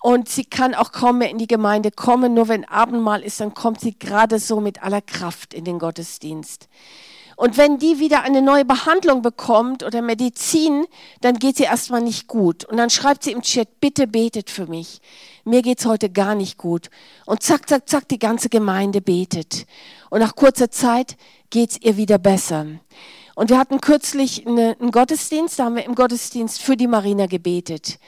Und 0.00 0.28
sie 0.28 0.44
kann 0.44 0.74
auch 0.74 0.90
kaum 0.90 1.18
mehr 1.18 1.30
in 1.30 1.38
die 1.38 1.46
Gemeinde 1.46 1.92
kommen. 1.92 2.34
Nur 2.34 2.48
wenn 2.48 2.64
Abendmahl 2.64 3.22
ist, 3.22 3.40
dann 3.40 3.54
kommt 3.54 3.80
sie 3.80 3.96
gerade 3.96 4.40
so 4.40 4.60
mit 4.60 4.82
aller 4.82 5.00
Kraft 5.00 5.54
in 5.54 5.64
den 5.64 5.78
Gottesdienst. 5.78 6.68
Und 7.36 7.56
wenn 7.56 7.78
die 7.78 7.98
wieder 7.98 8.22
eine 8.22 8.42
neue 8.42 8.64
Behandlung 8.64 9.22
bekommt 9.22 9.82
oder 9.82 10.02
Medizin, 10.02 10.84
dann 11.20 11.38
geht 11.38 11.56
sie 11.56 11.64
erstmal 11.64 12.02
nicht 12.02 12.26
gut. 12.26 12.64
Und 12.64 12.76
dann 12.76 12.90
schreibt 12.90 13.24
sie 13.24 13.32
im 13.32 13.42
Chat, 13.42 13.80
bitte 13.80 14.06
betet 14.06 14.50
für 14.50 14.66
mich. 14.66 15.00
Mir 15.44 15.62
geht's 15.62 15.86
heute 15.86 16.10
gar 16.10 16.34
nicht 16.34 16.58
gut. 16.58 16.90
Und 17.26 17.42
zack, 17.42 17.68
zack, 17.68 17.88
zack, 17.88 18.08
die 18.08 18.18
ganze 18.18 18.48
Gemeinde 18.48 19.00
betet. 19.00 19.66
Und 20.12 20.20
nach 20.20 20.36
kurzer 20.36 20.70
Zeit 20.70 21.16
geht's 21.48 21.78
ihr 21.80 21.96
wieder 21.96 22.18
besser. 22.18 22.66
Und 23.34 23.48
wir 23.48 23.58
hatten 23.58 23.80
kürzlich 23.80 24.46
eine, 24.46 24.76
einen 24.78 24.90
Gottesdienst, 24.90 25.58
da 25.58 25.64
haben 25.64 25.76
wir 25.76 25.86
im 25.86 25.94
Gottesdienst 25.94 26.60
für 26.60 26.76
die 26.76 26.86
Marina 26.86 27.24
gebetet. 27.24 27.98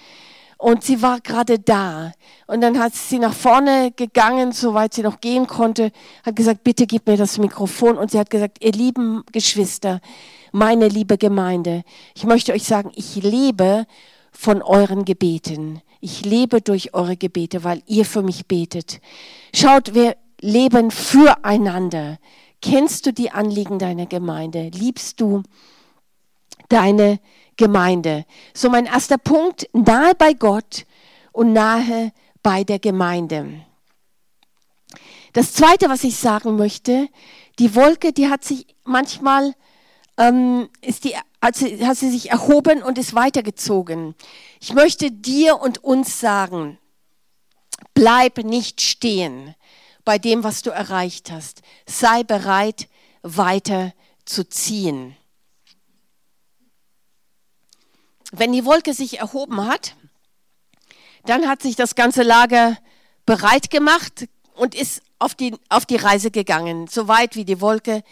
Und 0.59 0.85
sie 0.85 1.01
war 1.01 1.21
gerade 1.21 1.59
da. 1.59 2.13
Und 2.47 2.61
dann 2.61 2.79
hat 2.79 2.95
sie 2.95 3.19
nach 3.19 3.33
vorne 3.33 3.91
gegangen, 3.97 4.53
soweit 4.53 4.93
sie 4.93 5.01
noch 5.01 5.23
gehen 5.23 5.47
konnte, 5.47 5.93
hat 6.27 6.37
gesagt, 6.37 6.63
bitte 6.63 6.87
gib 6.87 7.07
mir 7.07 7.17
das 7.17 7.39
Mikrofon. 7.39 7.97
Und 7.97 8.11
sie 8.11 8.19
hat 8.19 8.29
gesagt, 8.29 8.63
ihr 8.63 8.73
lieben 8.73 9.25
Geschwister, 9.33 10.03
meine 10.53 10.89
liebe 10.89 11.17
Gemeinde, 11.17 11.85
ich 12.15 12.25
möchte 12.25 12.53
euch 12.53 12.65
sagen, 12.65 12.93
ich 12.97 13.15
lebe 13.17 13.87
von 14.31 14.61
euren 14.61 15.07
Gebeten. 15.07 15.81
Ich 16.03 16.23
lebe 16.23 16.61
durch 16.61 16.93
eure 16.93 17.17
Gebete, 17.17 17.65
weil 17.65 17.83
ihr 17.87 18.05
für 18.05 18.21
mich 18.21 18.47
betet. 18.47 19.01
Schaut, 19.55 19.95
wir 19.95 20.17
leben 20.45 20.91
füreinander. 20.91 22.19
Kennst 22.61 23.07
du 23.07 23.13
die 23.13 23.31
Anliegen 23.31 23.79
deiner 23.79 24.07
Gemeinde? 24.07 24.71
Liebst 24.75 25.21
du 25.21 25.43
deine 26.69 27.19
Gemeinde? 27.57 28.27
So 28.53 28.69
mein 28.69 28.85
erster 28.85 29.19
Punkt, 29.19 29.69
nahe 29.73 30.15
bei 30.15 30.35
Gott 30.35 30.85
und 31.33 31.53
nahe 31.55 32.13
bei 32.43 32.63
der 32.63 32.79
Gemeinde. 32.79 33.65
Das 35.33 35.55
Zweite, 35.55 35.89
was 35.89 36.05
ich 36.05 36.17
sagen 36.17 36.57
möchte, 36.57 37.09
die 37.59 37.75
Wolke, 37.75 38.13
die 38.13 38.29
hat 38.29 38.45
sich 38.45 38.67
manchmal, 38.85 39.55
ähm, 40.19 40.69
ist 40.83 41.05
die, 41.05 41.15
hat, 41.41 41.57
sie, 41.57 41.85
hat 41.87 41.97
sie 41.97 42.11
sich 42.11 42.31
erhoben 42.31 42.83
und 42.83 42.99
ist 42.99 43.15
weitergezogen. 43.15 44.15
Ich 44.61 44.75
möchte 44.75 45.11
dir 45.11 45.61
und 45.61 45.83
uns 45.83 46.21
sagen, 46.21 46.79
bleib 47.95 48.39
nicht 48.39 48.83
stehen 48.83 49.55
bei 50.05 50.19
dem, 50.19 50.45
was 50.45 50.63
du 50.63 50.71
erreicht 50.71 51.31
hast. 51.31 51.63
Sei 51.87 52.23
bereit, 52.23 52.89
weiter 53.23 53.93
zu 54.25 54.49
ziehen. 54.49 55.17
Wenn 58.33 58.53
die 58.53 58.65
Wolke 58.65 58.95
sich 58.95 59.19
erhoben 59.19 59.67
hat, 59.67 59.97
dann 61.25 61.49
hat 61.49 61.63
sich 61.63 61.77
das 61.77 61.95
ganze 61.95 62.23
Lager 62.23 62.77
bereit 63.27 63.71
gemacht 63.71 64.29
und 64.55 64.75
ist 64.75 65.03
auf 65.19 65.35
die, 65.35 65.57
auf 65.69 65.87
die 65.87 65.97
Reise 65.97 66.31
gegangen, 66.31 66.87
so 66.87 67.09
weit 67.09 67.37
wie 67.37 67.45
die 67.45 67.61
Wolke 67.61 68.03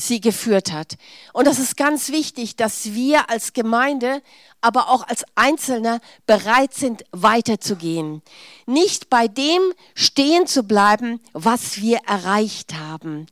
sie 0.00 0.20
geführt 0.20 0.72
hat. 0.72 0.96
Und 1.32 1.46
das 1.46 1.58
ist 1.58 1.76
ganz 1.76 2.10
wichtig, 2.10 2.56
dass 2.56 2.94
wir 2.94 3.30
als 3.30 3.52
Gemeinde, 3.52 4.22
aber 4.60 4.88
auch 4.88 5.06
als 5.06 5.24
Einzelner 5.34 6.00
bereit 6.26 6.74
sind, 6.74 7.04
weiterzugehen. 7.12 8.22
Nicht 8.66 9.10
bei 9.10 9.28
dem 9.28 9.60
stehen 9.94 10.46
zu 10.46 10.64
bleiben, 10.64 11.20
was 11.32 11.80
wir 11.80 11.98
erreicht 12.06 12.74
haben. 12.74 13.26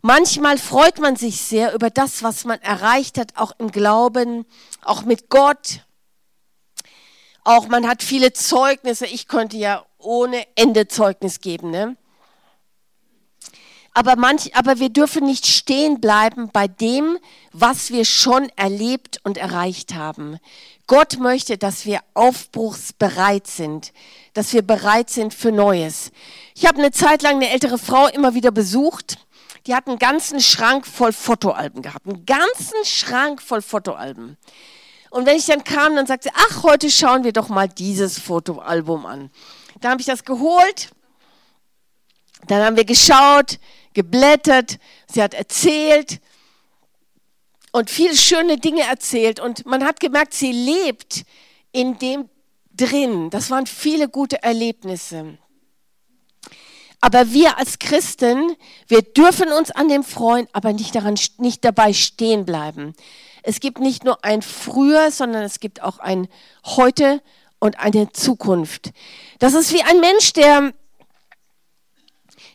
Manchmal 0.00 0.58
freut 0.58 0.98
man 0.98 1.14
sich 1.16 1.40
sehr 1.42 1.74
über 1.74 1.90
das, 1.90 2.22
was 2.22 2.44
man 2.44 2.60
erreicht 2.60 3.18
hat, 3.18 3.36
auch 3.36 3.52
im 3.58 3.70
Glauben, 3.70 4.44
auch 4.82 5.04
mit 5.04 5.28
Gott. 5.30 5.80
Auch 7.44 7.68
man 7.68 7.88
hat 7.88 8.02
viele 8.02 8.32
Zeugnisse. 8.32 9.06
Ich 9.06 9.28
könnte 9.28 9.56
ja 9.56 9.84
ohne 9.98 10.44
Ende 10.56 10.88
Zeugnis 10.88 11.40
geben. 11.40 11.70
Ne? 11.70 11.96
Aber, 13.94 14.16
manch, 14.16 14.54
aber 14.56 14.78
wir 14.78 14.88
dürfen 14.88 15.24
nicht 15.24 15.46
stehen 15.46 16.00
bleiben 16.00 16.48
bei 16.52 16.66
dem, 16.66 17.18
was 17.52 17.90
wir 17.90 18.04
schon 18.04 18.48
erlebt 18.56 19.20
und 19.22 19.36
erreicht 19.36 19.94
haben. 19.94 20.38
Gott 20.86 21.18
möchte, 21.18 21.58
dass 21.58 21.84
wir 21.84 22.00
aufbruchsbereit 22.14 23.46
sind, 23.46 23.92
dass 24.32 24.52
wir 24.52 24.62
bereit 24.62 25.10
sind 25.10 25.34
für 25.34 25.52
Neues. 25.52 26.10
Ich 26.54 26.66
habe 26.66 26.78
eine 26.78 26.90
Zeit 26.90 27.22
lang 27.22 27.36
eine 27.36 27.50
ältere 27.50 27.78
Frau 27.78 28.06
immer 28.08 28.34
wieder 28.34 28.50
besucht. 28.50 29.18
Die 29.66 29.74
hat 29.74 29.86
einen 29.86 29.98
ganzen 29.98 30.40
Schrank 30.40 30.86
voll 30.86 31.12
Fotoalben 31.12 31.82
gehabt, 31.82 32.06
einen 32.06 32.26
ganzen 32.26 32.84
Schrank 32.84 33.40
voll 33.40 33.62
Fotoalben. 33.62 34.36
Und 35.10 35.26
wenn 35.26 35.36
ich 35.36 35.46
dann 35.46 35.62
kam, 35.62 35.94
dann 35.94 36.06
sagte 36.06 36.30
sie, 36.30 36.34
ach, 36.50 36.62
heute 36.62 36.90
schauen 36.90 37.22
wir 37.22 37.32
doch 37.32 37.48
mal 37.48 37.68
dieses 37.68 38.18
Fotoalbum 38.18 39.04
an. 39.04 39.30
Da 39.80 39.90
habe 39.90 40.00
ich 40.00 40.06
das 40.06 40.24
geholt, 40.24 40.90
dann 42.46 42.62
haben 42.62 42.76
wir 42.76 42.84
geschaut, 42.84 43.58
geblättert, 43.94 44.78
sie 45.12 45.22
hat 45.22 45.34
erzählt 45.34 46.20
und 47.72 47.90
viele 47.90 48.16
schöne 48.16 48.58
Dinge 48.58 48.82
erzählt 48.82 49.40
und 49.40 49.66
man 49.66 49.84
hat 49.84 50.00
gemerkt, 50.00 50.34
sie 50.34 50.52
lebt 50.52 51.24
in 51.72 51.98
dem 51.98 52.28
drin. 52.74 53.30
Das 53.30 53.50
waren 53.50 53.66
viele 53.66 54.08
gute 54.08 54.42
Erlebnisse. 54.42 55.38
Aber 57.00 57.32
wir 57.32 57.58
als 57.58 57.80
Christen, 57.80 58.56
wir 58.86 59.02
dürfen 59.02 59.50
uns 59.50 59.70
an 59.72 59.88
dem 59.88 60.04
freuen, 60.04 60.46
aber 60.52 60.72
nicht, 60.72 60.94
daran, 60.94 61.18
nicht 61.38 61.64
dabei 61.64 61.92
stehen 61.92 62.44
bleiben. 62.44 62.94
Es 63.42 63.58
gibt 63.58 63.80
nicht 63.80 64.04
nur 64.04 64.24
ein 64.24 64.40
Früher, 64.40 65.10
sondern 65.10 65.42
es 65.42 65.58
gibt 65.58 65.82
auch 65.82 65.98
ein 65.98 66.28
Heute 66.64 67.20
und 67.58 67.80
eine 67.80 68.12
Zukunft. 68.12 68.92
Das 69.40 69.54
ist 69.54 69.72
wie 69.72 69.82
ein 69.82 69.98
Mensch, 69.98 70.32
der 70.32 70.72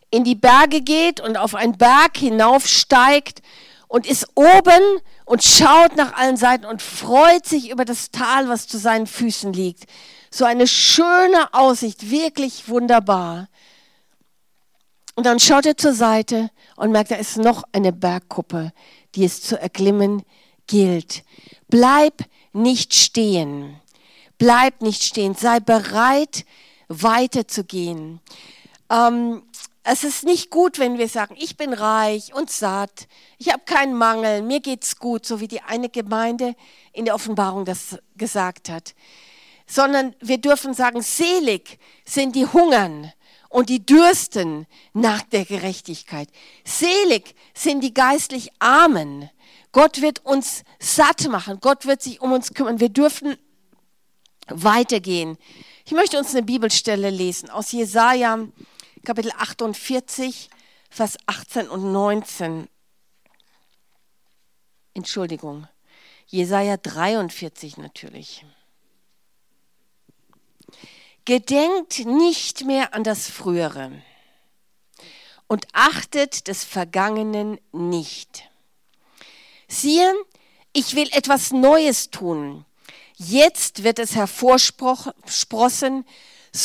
in 0.10 0.24
die 0.24 0.36
Berge 0.36 0.82
geht 0.82 1.20
und 1.20 1.38
auf 1.38 1.56
einen 1.56 1.78
Berg 1.78 2.18
hinaufsteigt 2.18 3.42
und 3.88 4.06
ist 4.06 4.28
oben 4.36 5.02
und 5.26 5.44
schaut 5.44 5.96
nach 5.96 6.14
allen 6.14 6.38
Seiten 6.38 6.66
und 6.66 6.82
freut 6.82 7.46
sich 7.46 7.70
über 7.70 7.86
das 7.86 8.12
Tal, 8.12 8.50
was 8.50 8.68
zu 8.68 8.78
seinen 8.78 9.08
Füßen 9.08 9.54
liegt. 9.54 9.86
So 10.30 10.46
eine 10.46 10.68
schöne 10.68 11.54
Aussicht, 11.54 12.10
wirklich 12.10 12.68
wunderbar. 12.70 13.48
Und 15.16 15.26
dann 15.26 15.40
schaut 15.40 15.66
er 15.66 15.78
zur 15.78 15.94
Seite 15.94 16.52
und 16.76 16.92
merkt, 16.92 17.12
da 17.12 17.16
ist 17.16 17.38
noch 17.38 17.64
eine 17.72 17.92
Bergkuppe, 17.92 18.72
die 19.16 19.26
es 19.26 19.42
zu 19.42 19.60
erklimmen 19.60 20.24
gilt. 20.68 21.24
Bleib 21.70 22.24
nicht 22.54 22.94
stehen. 22.94 23.80
Bleib 24.38 24.82
nicht 24.82 25.02
stehen. 25.02 25.34
Sei 25.34 25.60
bereit, 25.60 26.46
weiterzugehen. 26.88 28.22
Ähm, 28.90 29.44
es 29.90 30.04
ist 30.04 30.26
nicht 30.26 30.50
gut, 30.50 30.80
wenn 30.80 30.98
wir 30.98 31.08
sagen, 31.08 31.36
ich 31.40 31.56
bin 31.56 31.72
reich 31.72 32.34
und 32.34 32.52
satt, 32.52 33.08
ich 33.38 33.54
habe 33.54 33.64
keinen 33.66 33.94
Mangel, 33.94 34.42
mir 34.42 34.60
geht's 34.60 34.98
gut, 34.98 35.26
so 35.26 35.40
wie 35.40 35.48
die 35.48 35.62
eine 35.62 35.88
Gemeinde 35.88 36.56
in 36.92 37.06
der 37.06 37.16
Offenbarung 37.16 37.64
das 37.64 37.98
gesagt 38.18 38.68
hat. 38.70 38.96
Sondern 39.66 40.14
wir 40.20 40.40
dürfen 40.40 40.74
sagen, 40.74 41.02
selig 41.02 41.80
sind 42.04 42.36
die 42.36 42.46
hungern 42.46 43.14
und 43.48 43.70
die 43.70 43.86
dürsten 43.86 44.68
nach 44.92 45.22
der 45.22 45.46
Gerechtigkeit. 45.46 46.28
Selig 46.66 47.34
sind 47.54 47.82
die 47.82 47.94
geistlich 47.94 48.50
Armen. 48.60 49.30
Gott 49.72 50.02
wird 50.02 50.26
uns 50.26 50.64
satt 50.80 51.30
machen. 51.30 51.60
Gott 51.62 51.86
wird 51.86 52.02
sich 52.02 52.20
um 52.20 52.34
uns 52.34 52.54
kümmern. 52.54 52.82
Wir 52.82 52.90
dürfen 52.90 53.38
weitergehen. 54.50 55.38
Ich 55.86 55.94
möchte 55.94 56.18
uns 56.18 56.32
eine 56.32 56.44
Bibelstelle 56.44 57.10
lesen 57.10 57.50
aus 57.50 57.72
Jesaja, 57.72 58.40
Kapitel 59.08 59.32
48, 59.38 60.50
Vers 60.90 61.18
18 61.28 61.70
und 61.70 61.94
19. 61.94 62.68
Entschuldigung. 64.96 65.66
Jesaja 66.26 66.76
43 66.76 67.78
natürlich. 67.78 68.46
Gedenkt 71.24 72.06
nicht 72.06 72.66
mehr 72.66 72.94
an 72.94 73.06
das 73.06 73.30
Frühere 73.30 73.94
und 75.48 75.68
achtet 75.72 76.50
des 76.50 76.66
Vergangenen 76.66 77.62
nicht. 77.72 78.50
Siehe, 79.70 80.14
ich 80.74 80.96
will 80.96 81.08
etwas 81.14 81.54
Neues 81.54 82.10
tun. 82.10 82.66
Jetzt 83.16 83.84
wird 83.84 84.00
es 84.00 84.18
hervorsprossen, 84.18 86.04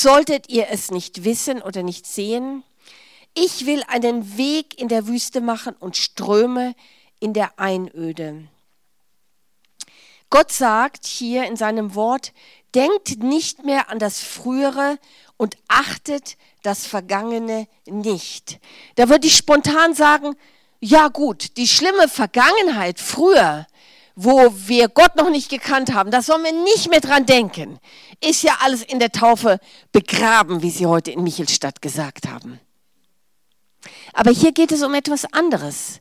solltet 0.01 0.49
ihr 0.49 0.69
es 0.71 0.91
nicht 0.91 1.25
wissen 1.25 1.61
oder 1.61 1.83
nicht 1.83 2.07
sehen. 2.07 2.65
Ich 3.35 3.67
will 3.67 3.83
einen 3.89 4.37
Weg 4.37 4.81
in 4.81 4.89
der 4.89 5.07
Wüste 5.07 5.41
machen 5.41 5.75
und 5.79 5.97
Ströme 5.97 6.75
in 7.21 7.33
der 7.35 7.59
Einöde. 7.59 8.45
Gott 10.31 10.51
sagt 10.51 11.05
hier 11.07 11.45
in 11.45 11.57
seinem 11.57 11.95
Wort, 11.95 12.33
denkt 12.75 13.23
nicht 13.23 13.65
mehr 13.65 13.91
an 13.91 13.99
das 13.99 14.23
Frühere 14.23 14.99
und 15.37 15.57
achtet 15.69 16.37
das 16.63 16.87
Vergangene 16.87 17.67
nicht. 17.87 18.61
Da 18.95 19.11
würde 19.11 19.27
ich 19.27 19.37
spontan 19.37 19.95
sagen, 19.95 20.35
ja 20.81 21.09
gut, 21.09 21.57
die 21.59 21.69
schlimme 21.69 22.09
Vergangenheit 22.09 22.99
früher, 22.99 23.67
wo 24.15 24.53
wir 24.55 24.89
Gott 24.89 25.17
noch 25.17 25.31
nicht 25.31 25.49
gekannt 25.49 25.95
haben, 25.95 26.11
da 26.11 26.23
sollen 26.23 26.45
wir 26.45 26.53
nicht 26.53 26.91
mehr 26.91 27.01
dran 27.01 27.27
denken. 27.27 27.79
Ist 28.21 28.43
ja 28.43 28.59
alles 28.61 28.83
in 28.83 28.99
der 28.99 29.11
Taufe 29.11 29.59
begraben, 29.91 30.63
wie 30.63 30.71
Sie 30.71 30.87
heute 30.87 31.11
in 31.11 31.23
Michelstadt 31.23 31.83
gesagt 31.83 32.29
haben. 32.29 32.61
Aber 34.13 34.31
hier 34.31 34.53
geht 34.53 34.73
es 34.73 34.83
um 34.83 34.95
etwas 34.95 35.25
anderes. 35.33 36.01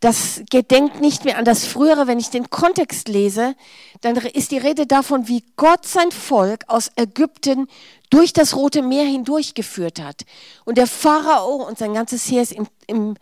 Das 0.00 0.42
gedenkt 0.50 1.00
nicht 1.00 1.24
mehr 1.24 1.38
an 1.38 1.46
das 1.46 1.64
Frühere. 1.64 2.06
Wenn 2.06 2.18
ich 2.18 2.28
den 2.28 2.50
Kontext 2.50 3.08
lese, 3.08 3.54
dann 4.02 4.16
ist 4.16 4.50
die 4.50 4.58
Rede 4.58 4.86
davon, 4.86 5.26
wie 5.26 5.42
Gott 5.56 5.86
sein 5.86 6.10
Volk 6.10 6.64
aus 6.66 6.90
Ägypten 6.96 7.66
durch 8.10 8.34
das 8.34 8.54
Rote 8.54 8.82
Meer 8.82 9.06
hindurchgeführt 9.06 10.02
hat. 10.02 10.22
Und 10.64 10.76
der 10.76 10.86
Pharao 10.86 11.66
und 11.66 11.78
sein 11.78 11.94
ganzes 11.94 12.30
Heer 12.30 12.42
ist 12.42 12.52
im, 12.52 12.66
im 12.86 13.16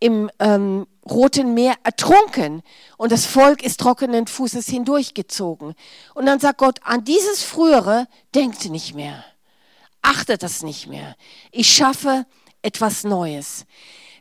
im 0.00 0.30
ähm, 0.38 0.86
Roten 1.10 1.54
Meer 1.54 1.74
ertrunken 1.84 2.62
und 2.96 3.12
das 3.12 3.26
Volk 3.26 3.62
ist 3.62 3.80
trockenen 3.80 4.26
Fußes 4.26 4.66
hindurchgezogen. 4.66 5.74
Und 6.14 6.26
dann 6.26 6.40
sagt 6.40 6.58
Gott, 6.58 6.80
an 6.82 7.04
dieses 7.04 7.42
Frühere 7.42 8.06
denkt 8.34 8.64
nicht 8.70 8.94
mehr. 8.94 9.24
Achtet 10.02 10.42
das 10.42 10.62
nicht 10.62 10.86
mehr. 10.86 11.16
Ich 11.50 11.72
schaffe 11.72 12.26
etwas 12.62 13.04
Neues. 13.04 13.66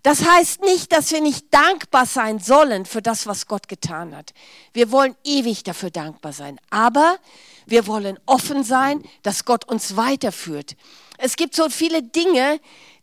Das 0.03 0.23
heißt 0.25 0.61
nicht, 0.61 0.91
dass 0.93 1.11
wir 1.11 1.21
nicht 1.21 1.53
dankbar 1.53 2.05
sein 2.05 2.39
sollen 2.39 2.85
für 2.85 3.01
das, 3.01 3.27
was 3.27 3.47
Gott 3.47 3.67
getan 3.67 4.15
hat. 4.15 4.33
Wir 4.71 4.91
wollen 4.91 5.15
ewig 5.23 5.63
dafür 5.63 5.89
dankbar 5.89 6.33
sein. 6.33 6.59
Aber 6.69 7.17
wir 7.65 7.87
wollen 7.87 8.17
offen 8.25 8.63
sein, 8.63 9.03
dass 9.23 9.43
Gott 9.43 9.65
uns 9.65 9.97
weiterführt. 9.97 10.77
Es 11.17 11.35
gibt 11.35 11.55
so 11.55 11.69
viele 11.69 12.03
Dinge, 12.03 12.59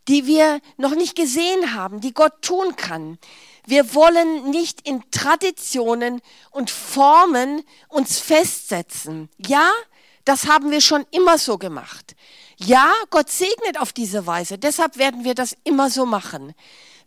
die 0.07 0.25
wir 0.25 0.61
noch 0.77 0.95
nicht 0.95 1.15
gesehen 1.15 1.75
haben, 1.75 1.99
die 2.01 2.13
Gott 2.13 2.41
tun 2.41 2.75
kann. 2.75 3.19
Wir 3.65 3.93
wollen 3.93 4.49
nicht 4.49 4.87
in 4.87 5.03
Traditionen 5.11 6.21
und 6.51 6.69
Formen 6.69 7.63
uns 7.89 8.19
festsetzen. 8.19 9.29
Ja, 9.37 9.71
das 10.23 10.47
haben 10.47 10.71
wir 10.71 10.81
schon 10.81 11.05
immer 11.11 11.37
so 11.37 11.57
gemacht. 11.57 12.15
Ja, 12.57 12.91
Gott 13.09 13.29
segnet 13.29 13.79
auf 13.79 13.93
diese 13.93 14.25
Weise. 14.25 14.57
Deshalb 14.57 14.97
werden 14.97 15.23
wir 15.23 15.35
das 15.35 15.55
immer 15.63 15.89
so 15.89 16.05
machen. 16.05 16.53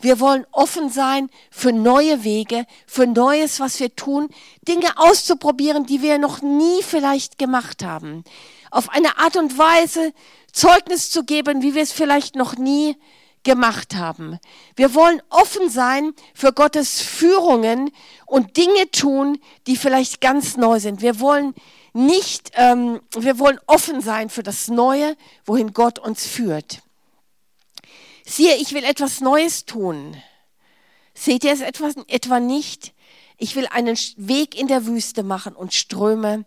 Wir 0.00 0.20
wollen 0.20 0.46
offen 0.52 0.90
sein 0.90 1.28
für 1.50 1.72
neue 1.72 2.22
Wege, 2.22 2.66
für 2.86 3.06
Neues, 3.06 3.58
was 3.58 3.80
wir 3.80 3.96
tun, 3.96 4.28
Dinge 4.66 4.96
auszuprobieren, 4.96 5.86
die 5.86 6.02
wir 6.02 6.18
noch 6.18 6.40
nie 6.40 6.82
vielleicht 6.82 7.38
gemacht 7.38 7.82
haben. 7.82 8.22
Auf 8.70 8.90
eine 8.90 9.18
Art 9.18 9.36
und 9.36 9.58
Weise, 9.58 10.12
Zeugnis 10.52 11.10
zu 11.10 11.24
geben, 11.24 11.62
wie 11.62 11.74
wir 11.74 11.82
es 11.82 11.90
vielleicht 11.90 12.36
noch 12.36 12.56
nie 12.56 12.96
gemacht 13.42 13.94
haben. 13.94 14.38
Wir 14.77 14.94
wollen 14.94 15.22
offen 15.31 15.70
sein 15.70 16.12
für 16.35 16.53
Gottes 16.53 17.01
Führungen 17.01 17.90
und 18.27 18.57
Dinge 18.57 18.90
tun, 18.90 19.38
die 19.66 19.77
vielleicht 19.77 20.20
ganz 20.20 20.57
neu 20.57 20.81
sind. 20.81 21.01
Wir 21.01 21.20
wollen 21.20 21.55
nicht, 21.92 22.53
ähm, 22.55 23.01
wir 23.16 23.38
wollen 23.38 23.59
offen 23.66 24.01
sein 24.01 24.31
für 24.31 24.42
das 24.42 24.68
Neue, 24.68 25.16
wohin 25.44 25.72
Gott 25.72 25.98
uns 25.98 26.27
führt. 26.27 26.83
Siehe, 28.24 28.57
ich 28.57 28.74
will 28.74 28.85
etwas 28.85 29.20
Neues 29.20 29.64
tun. 29.64 30.16
Seht 31.14 31.44
ihr 31.44 31.53
es 31.53 31.61
etwas, 31.61 31.94
etwa 32.07 32.40
nicht? 32.40 32.92
Ich 33.38 33.57
will 33.57 33.66
einen 33.68 33.96
Weg 34.16 34.59
in 34.59 34.68
der 34.68 34.87
Wüste 34.87 35.22
machen 35.22 35.55
und 35.55 35.72
Ströme 35.72 36.44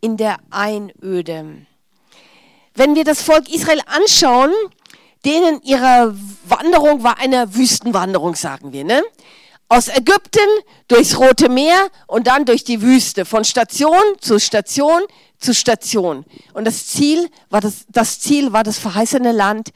in 0.00 0.16
der 0.16 0.36
Einöde. 0.50 1.66
Wenn 2.74 2.94
wir 2.94 3.04
das 3.04 3.22
Volk 3.22 3.48
Israel 3.48 3.80
anschauen, 3.86 4.52
denen 5.24 5.60
ihre 5.62 6.14
Wanderung 6.46 7.02
war 7.02 7.18
eine 7.18 7.54
Wüstenwanderung, 7.54 8.34
sagen 8.34 8.72
wir, 8.72 8.84
ne? 8.84 9.02
Aus 9.68 9.88
Ägypten 9.88 10.46
durchs 10.88 11.18
Rote 11.18 11.48
Meer 11.48 11.88
und 12.06 12.26
dann 12.26 12.44
durch 12.44 12.64
die 12.64 12.82
Wüste, 12.82 13.24
von 13.24 13.44
Station 13.44 14.02
zu 14.20 14.38
Station 14.38 15.02
zu 15.38 15.54
Station. 15.54 16.24
Und 16.52 16.66
das 16.66 16.86
Ziel 16.86 17.30
war 17.50 17.60
das, 17.60 17.86
das 17.88 18.20
Ziel 18.20 18.52
war 18.52 18.62
das 18.62 18.78
verheißene 18.78 19.32
Land, 19.32 19.70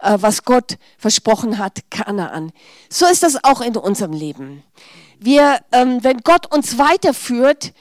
äh, 0.00 0.16
was 0.20 0.44
Gott 0.44 0.76
versprochen 0.98 1.58
hat, 1.58 1.80
Kanaan. 1.90 2.52
So 2.88 3.06
ist 3.06 3.22
das 3.22 3.42
auch 3.44 3.60
in 3.60 3.76
unserem 3.76 4.12
Leben. 4.12 4.62
Wir, 5.18 5.60
ähm, 5.72 6.02
wenn 6.02 6.18
Gott 6.18 6.52
uns 6.52 6.78
weiterführt, 6.78 7.72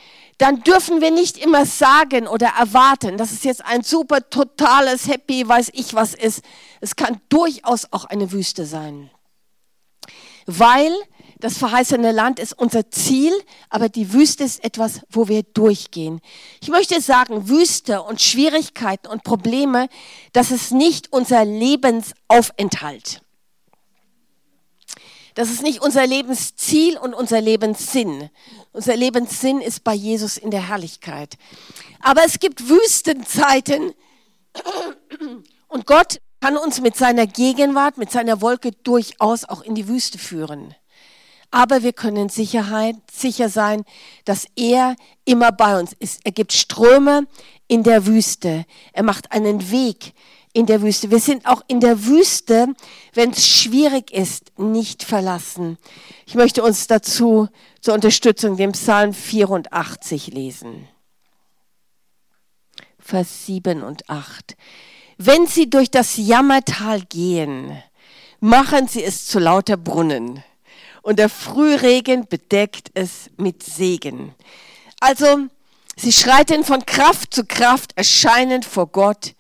dann 0.42 0.64
dürfen 0.64 1.02
wir 1.02 1.12
nicht 1.12 1.38
immer 1.38 1.68
sagen 1.68 2.28
oder 2.28 2.48
erwarten, 2.58 3.16
dass 3.16 3.32
es 3.32 3.44
jetzt 3.44 3.64
ein 3.64 3.84
super 3.84 4.28
totales 4.28 5.08
Happy, 5.08 5.48
weiß 5.48 5.70
ich 5.74 5.94
was 5.94 6.16
ist. 6.16 6.42
Es 6.80 6.96
kann 6.96 7.22
durchaus 7.30 7.86
auch 7.92 8.06
eine 8.06 8.32
Wüste 8.32 8.66
sein. 8.66 9.12
Weil 10.48 10.92
das 11.38 11.60
verheißene 11.60 12.12
Land 12.12 12.40
ist 12.40 12.54
unser 12.54 12.90
Ziel, 12.90 13.32
aber 13.70 13.88
die 13.88 14.14
Wüste 14.14 14.44
ist 14.44 14.64
etwas, 14.64 15.02
wo 15.12 15.28
wir 15.28 15.44
durchgehen. 15.44 16.22
Ich 16.60 16.70
möchte 16.70 17.00
sagen, 17.02 17.48
Wüste 17.48 18.02
und 18.02 18.20
Schwierigkeiten 18.20 19.06
und 19.06 19.24
Probleme, 19.24 19.90
das 20.34 20.50
ist 20.50 20.72
nicht 20.72 21.14
unser 21.14 21.46
Lebensaufenthalt. 21.46 23.22
Das 25.36 25.50
ist 25.50 25.62
nicht 25.62 25.82
unser 25.82 26.06
Lebensziel 26.08 26.98
und 26.98 27.14
unser 27.14 27.42
Lebenssinn. 27.42 28.30
Unser 28.74 28.96
Lebenssinn 28.96 29.60
ist 29.60 29.84
bei 29.84 29.94
Jesus 29.94 30.38
in 30.38 30.50
der 30.50 30.70
Herrlichkeit. 30.70 31.38
Aber 32.00 32.22
es 32.26 32.40
gibt 32.40 32.70
Wüstenzeiten 32.70 33.94
und 35.68 35.86
Gott 35.86 36.22
kann 36.40 36.58
uns 36.58 36.82
mit 36.82 36.96
seiner 36.96 37.28
Gegenwart, 37.28 37.98
mit 37.98 38.12
seiner 38.12 38.42
Wolke 38.42 38.72
durchaus 38.72 39.46
auch 39.46 39.62
in 39.62 39.76
die 39.76 39.88
Wüste 39.88 40.18
führen. 40.18 40.74
Aber 41.52 41.84
wir 41.84 41.92
können 41.92 42.30
Sicherheit, 42.30 42.96
sicher 43.12 43.50
sein, 43.50 43.84
dass 44.24 44.48
er 44.56 44.96
immer 45.26 45.52
bei 45.52 45.78
uns 45.78 45.94
ist. 46.00 46.22
Er 46.24 46.32
gibt 46.32 46.54
Ströme 46.54 47.28
in 47.68 47.84
der 47.84 48.06
Wüste. 48.06 48.66
Er 48.94 49.04
macht 49.04 49.34
einen 49.34 49.70
Weg 49.70 50.14
in 50.54 50.66
der 50.66 50.82
Wüste. 50.82 51.12
Wir 51.12 51.20
sind 51.20 51.46
auch 51.46 51.62
in 51.68 51.80
der 51.80 52.06
Wüste, 52.06 52.74
wenn 53.14 53.32
es 53.32 53.48
schwierig 53.48 54.12
ist, 54.12 54.58
nicht 54.58 55.04
verlassen. 55.04 55.78
Ich 56.26 56.36
möchte 56.36 56.64
uns 56.64 56.88
dazu 56.88 57.48
zur 57.82 57.94
Unterstützung 57.94 58.58
den 58.58 58.74
Psalm 58.74 59.14
84 59.14 60.28
lesen. 60.28 60.88
Vers 63.00 63.46
7 63.46 63.84
und 63.84 64.10
8. 64.10 64.56
Wenn 65.18 65.48
sie 65.48 65.70
durch 65.70 65.92
das 65.92 66.18
Jammertal 66.18 67.02
gehen, 67.02 67.82
machen 68.40 68.88
sie 68.88 69.04
es 69.04 69.28
zu 69.28 69.40
lauter 69.40 69.78
Brunnen. 69.78 70.44
Und 71.02 71.20
der 71.20 71.30
Frühregen 71.30 72.28
bedeckt 72.28 72.92
es 72.94 73.30
mit 73.38 73.64
Segen. 73.64 74.36
Also, 75.00 75.48
sie 75.96 76.12
schreiten 76.12 76.64
von 76.64 76.86
Kraft 76.86 77.34
zu 77.34 77.46
Kraft, 77.46 77.92
erscheinen 77.96 78.62
vor 78.62 78.88
Gott 78.88 79.34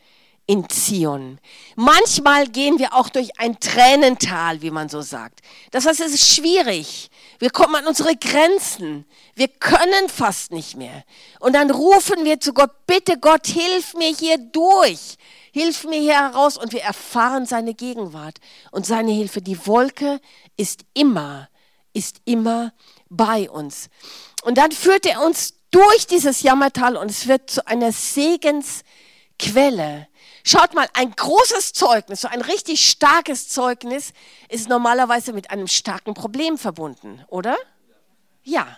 in 0.52 0.70
Zion. 0.70 1.40
Manchmal 1.78 2.48
gehen 2.48 2.78
wir 2.78 2.94
auch 2.94 3.08
durch 3.08 3.40
ein 3.40 3.58
Tränental, 3.62 4.62
wie 4.62 4.70
man 4.70 4.90
so 4.90 5.02
sagt. 5.02 5.40
Das 5.72 5.86
heißt, 5.86 6.02
es 6.02 6.14
ist 6.14 6.36
schwierig. 6.36 7.10
Wir 7.40 7.52
kommen 7.52 7.76
an 7.76 7.88
unsere 7.88 8.18
Grenzen. 8.18 9.06
Wir 9.34 9.48
können 9.48 10.10
fast 10.10 10.52
nicht 10.52 10.76
mehr. 10.76 11.06
Und 11.40 11.54
dann 11.54 11.72
rufen 11.72 12.26
wir 12.26 12.42
zu 12.42 12.52
Gott, 12.52 12.86
bitte 12.86 13.18
Gott, 13.18 13.48
hilf 13.48 13.94
mir 13.94 14.14
hier 14.14 14.38
durch. 14.38 15.16
Hilf 15.54 15.86
mir 15.86 16.02
hier 16.02 16.20
heraus. 16.20 16.58
Und 16.58 16.74
wir 16.74 16.82
erfahren 16.82 17.46
seine 17.46 17.74
Gegenwart 17.74 18.40
und 18.72 18.86
seine 18.86 19.14
Hilfe. 19.14 19.42
Die 19.42 19.66
Wolke 19.66 20.20
ist 20.58 20.82
immer, 20.94 21.48
ist 21.94 22.18
immer 22.26 22.74
bei 23.08 23.50
uns. 23.50 23.88
Und 24.44 24.58
dann 24.58 24.74
führt 24.74 25.06
er 25.06 25.26
uns 25.26 25.54
durch 25.72 26.08
dieses 26.08 26.42
Jammertal 26.42 26.98
und 26.98 27.10
es 27.10 27.30
wird 27.30 27.50
zu 27.50 27.66
einer 27.66 27.94
Segensquelle. 27.94 30.10
Schaut 30.44 30.74
mal, 30.74 30.88
ein 30.94 31.12
großes 31.12 31.74
Zeugnis, 31.74 32.22
so 32.22 32.28
ein 32.28 32.42
richtig 32.42 32.90
starkes 32.90 33.48
Zeugnis 33.50 34.14
ist 34.50 34.70
normalerweise 34.70 35.34
mit 35.34 35.52
einem 35.52 35.68
starken 35.68 36.14
Problem 36.14 36.58
verbunden, 36.58 37.24
oder? 37.28 37.58
Ja. 38.44 38.78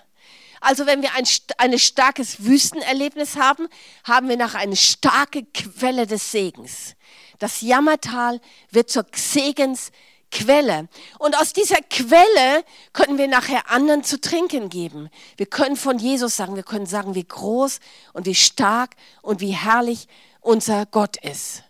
Also 0.60 0.86
wenn 0.86 1.02
wir 1.02 1.14
ein, 1.16 1.26
ein 1.58 1.78
starkes 1.78 2.46
Wüstenerlebnis 2.46 3.36
haben, 3.36 3.68
haben 4.06 4.30
wir 4.30 4.38
nachher 4.38 4.60
eine 4.60 4.78
starke 4.78 5.44
Quelle 5.44 6.08
des 6.08 6.32
Segens. 6.32 6.96
Das 7.40 7.60
Jammertal 7.60 8.40
wird 8.72 8.90
zur 8.90 9.06
Segensquelle. 9.14 10.88
Und 11.20 11.38
aus 11.38 11.52
dieser 11.52 11.82
Quelle 11.90 12.64
können 12.94 13.18
wir 13.18 13.28
nachher 13.28 13.70
anderen 13.70 14.06
zu 14.06 14.22
trinken 14.22 14.70
geben. 14.70 15.10
Wir 15.36 15.48
können 15.48 15.76
von 15.76 16.00
Jesus 16.00 16.38
sagen, 16.38 16.56
wir 16.56 16.64
können 16.64 16.86
sagen, 16.86 17.14
wie 17.14 17.28
groß 17.28 17.82
und 18.14 18.26
wie 18.26 18.36
stark 18.36 18.92
und 19.22 19.42
wie 19.42 19.52
herrlich 19.52 20.08
unser 20.44 20.86
Gott 20.86 21.18
ist. 21.18 21.64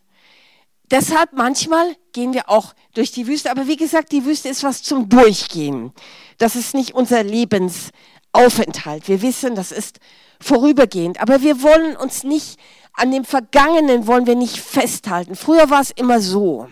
Deshalb 0.91 1.33
manchmal 1.33 1.95
gehen 2.11 2.33
wir 2.33 2.49
auch 2.49 2.73
durch 2.93 3.11
die 3.11 3.25
Wüste, 3.25 3.49
aber 3.49 3.67
wie 3.67 3.77
gesagt, 3.77 4.11
die 4.11 4.25
Wüste 4.25 4.49
ist 4.49 4.63
was 4.63 4.83
zum 4.83 5.09
Durchgehen. 5.09 5.91
Das 6.37 6.55
ist 6.55 6.75
nicht 6.75 6.93
unser 6.93 7.23
Lebensaufenthalt. 7.23 9.07
Wir 9.07 9.21
wissen, 9.21 9.55
das 9.55 9.71
ist 9.71 9.99
vorübergehend, 10.39 11.19
aber 11.19 11.41
wir 11.41 11.63
wollen 11.63 11.95
uns 11.95 12.23
nicht 12.23 12.59
an 12.93 13.11
dem 13.11 13.25
Vergangenen 13.25 14.07
wollen 14.07 14.27
wir 14.27 14.35
nicht 14.35 14.59
festhalten. 14.59 15.35
Früher 15.35 15.69
war 15.69 15.81
es 15.81 15.91
immer 15.91 16.19
so. 16.19 16.69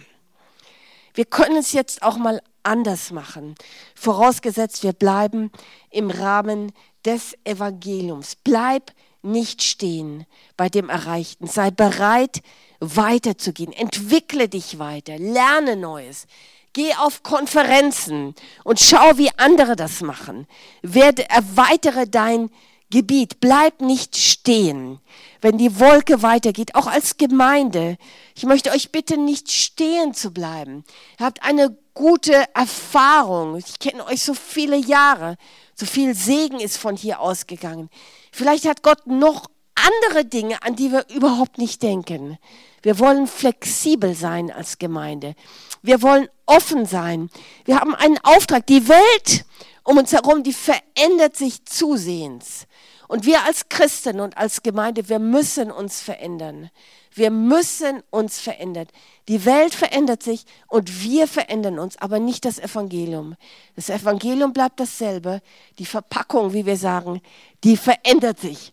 Wir 1.13 1.25
können 1.25 1.57
es 1.57 1.73
jetzt 1.73 2.03
auch 2.03 2.17
mal 2.17 2.41
anders 2.63 3.11
machen, 3.11 3.55
vorausgesetzt 3.95 4.83
wir 4.83 4.93
bleiben 4.93 5.51
im 5.89 6.11
Rahmen 6.11 6.71
des 7.05 7.35
Evangeliums. 7.43 8.37
Bleib 8.43 8.91
nicht 9.21 9.63
stehen 9.63 10.25
bei 10.57 10.69
dem 10.69 10.89
Erreichten. 10.89 11.47
Sei 11.47 11.71
bereit, 11.71 12.41
weiterzugehen. 12.79 13.73
Entwickle 13.73 14.49
dich 14.49 14.79
weiter. 14.79 15.17
Lerne 15.17 15.75
Neues. 15.75 16.27
Geh 16.73 16.93
auf 16.95 17.21
Konferenzen 17.23 18.33
und 18.63 18.79
schau, 18.79 19.17
wie 19.17 19.29
andere 19.37 19.75
das 19.75 20.01
machen. 20.01 20.47
Werde, 20.81 21.29
erweitere 21.29 22.07
dein 22.07 22.49
Gebiet. 22.89 23.39
Bleib 23.41 23.81
nicht 23.81 24.15
stehen, 24.15 24.99
wenn 25.41 25.57
die 25.57 25.79
Wolke 25.79 26.21
weitergeht. 26.21 26.75
Auch 26.75 26.87
als 26.87 27.17
Gemeinde. 27.17 27.97
Ich 28.35 28.45
möchte 28.45 28.71
euch 28.71 28.91
bitten, 28.91 29.25
nicht 29.25 29.51
stehen 29.51 30.13
zu 30.13 30.31
bleiben. 30.31 30.85
Ihr 31.19 31.25
habt 31.25 31.43
eine 31.43 31.77
gute 31.93 32.45
Erfahrung. 32.53 33.57
Ich 33.57 33.79
kenne 33.79 34.05
euch 34.05 34.23
so 34.23 34.33
viele 34.33 34.77
Jahre. 34.77 35.37
So 35.75 35.85
viel 35.85 36.13
Segen 36.15 36.59
ist 36.59 36.77
von 36.77 36.95
hier 36.95 37.19
ausgegangen. 37.19 37.89
Vielleicht 38.31 38.65
hat 38.65 38.83
Gott 38.83 39.07
noch 39.07 39.47
andere 39.75 40.25
Dinge, 40.25 40.61
an 40.63 40.75
die 40.75 40.91
wir 40.91 41.05
überhaupt 41.09 41.57
nicht 41.57 41.81
denken. 41.81 42.37
Wir 42.81 42.99
wollen 42.99 43.27
flexibel 43.27 44.15
sein 44.15 44.51
als 44.51 44.79
Gemeinde. 44.79 45.35
Wir 45.81 46.01
wollen 46.01 46.27
offen 46.45 46.85
sein. 46.85 47.29
Wir 47.65 47.79
haben 47.79 47.95
einen 47.95 48.17
Auftrag. 48.23 48.65
Die 48.67 48.87
Welt 48.87 49.45
um 49.83 49.97
uns 49.97 50.11
herum, 50.11 50.43
die 50.43 50.53
verändert 50.53 51.35
sich 51.35 51.65
zusehends. 51.65 52.67
Und 53.07 53.25
wir 53.25 53.43
als 53.43 53.67
Christen 53.67 54.21
und 54.21 54.37
als 54.37 54.63
Gemeinde, 54.63 55.09
wir 55.09 55.19
müssen 55.19 55.69
uns 55.69 56.01
verändern. 56.01 56.69
Wir 57.13 57.29
müssen 57.29 58.03
uns 58.09 58.39
verändern. 58.39 58.87
Die 59.27 59.43
Welt 59.43 59.75
verändert 59.75 60.23
sich 60.23 60.45
und 60.67 61.03
wir 61.03 61.27
verändern 61.27 61.77
uns, 61.77 61.97
aber 61.97 62.19
nicht 62.19 62.45
das 62.45 62.57
Evangelium. 62.57 63.35
Das 63.75 63.89
Evangelium 63.89 64.53
bleibt 64.53 64.79
dasselbe. 64.79 65.41
Die 65.77 65.85
Verpackung, 65.85 66.53
wie 66.53 66.65
wir 66.65 66.77
sagen, 66.77 67.21
die 67.65 67.75
verändert 67.75 68.39
sich. 68.39 68.71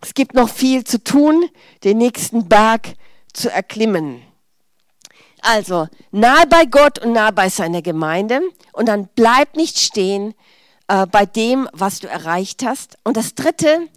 Es 0.00 0.14
gibt 0.14 0.34
noch 0.34 0.48
viel 0.48 0.82
zu 0.82 1.02
tun, 1.02 1.48
den 1.84 1.98
nächsten 1.98 2.48
Berg 2.48 2.94
zu 3.32 3.50
erklimmen. 3.50 4.22
Also, 5.42 5.88
nahe 6.10 6.46
bei 6.46 6.64
Gott 6.64 6.98
und 6.98 7.12
nahe 7.12 7.32
bei 7.32 7.48
seiner 7.48 7.82
Gemeinde. 7.82 8.40
Und 8.72 8.86
dann 8.86 9.08
bleib 9.14 9.56
nicht 9.56 9.78
stehen 9.78 10.34
äh, 10.88 11.06
bei 11.06 11.26
dem, 11.26 11.68
was 11.72 12.00
du 12.00 12.08
erreicht 12.08 12.64
hast. 12.64 12.96
Und 13.04 13.16
das 13.16 13.34
dritte, 13.34 13.88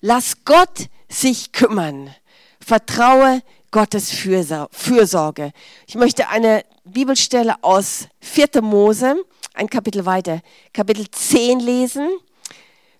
lass 0.00 0.44
Gott 0.44 0.88
sich 1.08 1.52
kümmern. 1.52 2.14
Vertraue 2.60 3.42
Gottes 3.70 4.10
Fürsorge. 4.10 5.52
Ich 5.86 5.96
möchte 5.96 6.28
eine 6.28 6.64
Bibelstelle 6.84 7.56
aus 7.62 8.08
4. 8.20 8.62
Mose, 8.62 9.16
ein 9.54 9.68
Kapitel 9.68 10.06
weiter, 10.06 10.40
Kapitel 10.72 11.10
10 11.10 11.60
lesen, 11.60 12.08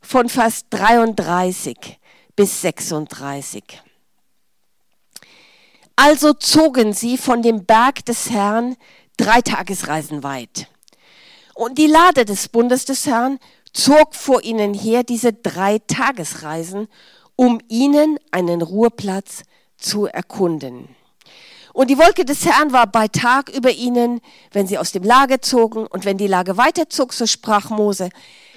von 0.02 0.28
Vers 0.28 0.66
33 0.70 1.98
bis 2.36 2.60
36. 2.60 3.64
Also 5.96 6.34
zogen 6.34 6.92
sie 6.92 7.16
von 7.16 7.40
dem 7.40 7.64
Berg 7.64 8.04
des 8.04 8.30
Herrn 8.30 8.76
drei 9.16 9.40
Tagesreisen 9.40 10.22
weit. 10.22 10.68
Und 11.54 11.78
die 11.78 11.86
Lade 11.86 12.26
des 12.26 12.48
Bundes 12.48 12.84
des 12.84 13.06
Herrn 13.06 13.38
zog 13.72 14.14
vor 14.14 14.42
ihnen 14.42 14.74
her 14.74 15.04
diese 15.04 15.32
drei 15.32 15.78
Tagesreisen, 15.78 16.88
um 17.34 17.60
ihnen 17.68 18.18
einen 18.30 18.60
Ruheplatz 18.60 19.42
zu 19.78 20.06
erkunden. 20.06 20.94
Und 21.72 21.88
die 21.88 21.98
Wolke 21.98 22.24
des 22.24 22.46
Herrn 22.46 22.72
war 22.72 22.86
bei 22.86 23.08
Tag 23.08 23.50
über 23.50 23.70
ihnen, 23.70 24.20
wenn 24.52 24.66
sie 24.66 24.78
aus 24.78 24.92
dem 24.92 25.02
Lager 25.02 25.42
zogen. 25.42 25.86
Und 25.86 26.06
wenn 26.06 26.16
die 26.16 26.26
Lage 26.26 26.56
weiterzog, 26.56 27.12
so 27.12 27.26
sprach 27.26 27.68
Mose, 27.68 28.08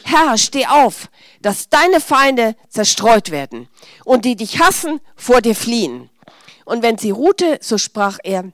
Herr, 0.04 0.38
steh 0.38 0.66
auf, 0.66 1.10
dass 1.42 1.68
deine 1.68 2.00
Feinde 2.00 2.56
zerstreut 2.70 3.32
werden 3.32 3.68
und 4.06 4.24
die 4.24 4.38
dich 4.38 4.62
hassen, 4.62 5.02
vor 5.18 5.42
dir 5.42 5.56
fliehen. 5.56 6.10
Und 6.70 6.84
wenn 6.84 7.00
sie 7.00 7.10
ruhte, 7.10 7.58
so 7.62 7.80
sprach 7.80 8.20
er, 8.24 8.52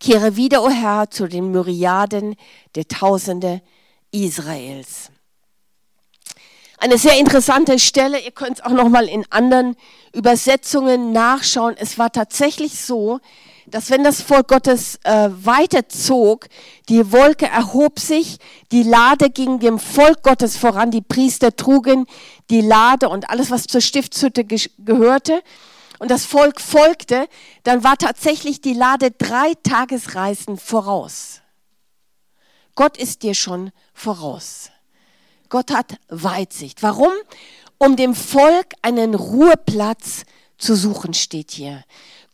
kehre 0.00 0.34
wieder, 0.34 0.62
o 0.62 0.66
oh 0.66 0.70
Herr, 0.70 1.10
zu 1.10 1.28
den 1.28 1.52
Myriaden 1.52 2.34
der 2.74 2.88
Tausende 2.88 3.62
Israels. 4.10 5.10
Eine 6.78 6.98
sehr 6.98 7.16
interessante 7.16 7.78
Stelle. 7.78 8.18
Ihr 8.18 8.32
könnt 8.32 8.58
es 8.58 8.64
auch 8.64 8.72
noch 8.72 8.88
mal 8.88 9.08
in 9.08 9.24
anderen 9.30 9.76
Übersetzungen 10.12 11.12
nachschauen. 11.12 11.76
Es 11.78 11.98
war 11.98 12.10
tatsächlich 12.10 12.80
so, 12.80 13.20
dass 13.66 13.90
wenn 13.90 14.02
das 14.02 14.20
Volk 14.20 14.48
Gottes 14.48 14.98
äh, 15.04 15.28
weiterzog, 15.30 16.48
die 16.88 17.12
Wolke 17.12 17.46
erhob 17.46 18.00
sich, 18.00 18.38
die 18.72 18.82
Lade 18.82 19.30
ging 19.30 19.60
dem 19.60 19.78
Volk 19.78 20.24
Gottes 20.24 20.56
voran, 20.56 20.90
die 20.90 21.02
Priester 21.02 21.54
trugen 21.54 22.06
die 22.50 22.60
Lade 22.60 23.08
und 23.08 23.30
alles, 23.30 23.52
was 23.52 23.68
zur 23.68 23.80
Stiftshütte 23.80 24.44
ge 24.44 24.58
gehörte. 24.78 25.44
Und 25.98 26.10
das 26.10 26.24
Volk 26.24 26.60
folgte, 26.60 27.28
dann 27.64 27.82
war 27.84 27.96
tatsächlich 27.96 28.60
die 28.60 28.74
Lade 28.74 29.10
drei 29.10 29.54
Tagesreisen 29.62 30.56
voraus. 30.56 31.40
Gott 32.74 32.96
ist 32.96 33.22
dir 33.22 33.34
schon 33.34 33.72
voraus. 33.92 34.70
Gott 35.48 35.72
hat 35.72 35.96
Weitsicht. 36.08 36.82
Warum? 36.82 37.12
Um 37.78 37.96
dem 37.96 38.14
Volk 38.14 38.74
einen 38.82 39.14
Ruheplatz 39.14 40.24
zu 40.58 40.76
suchen, 40.76 41.14
steht 41.14 41.50
hier. 41.50 41.82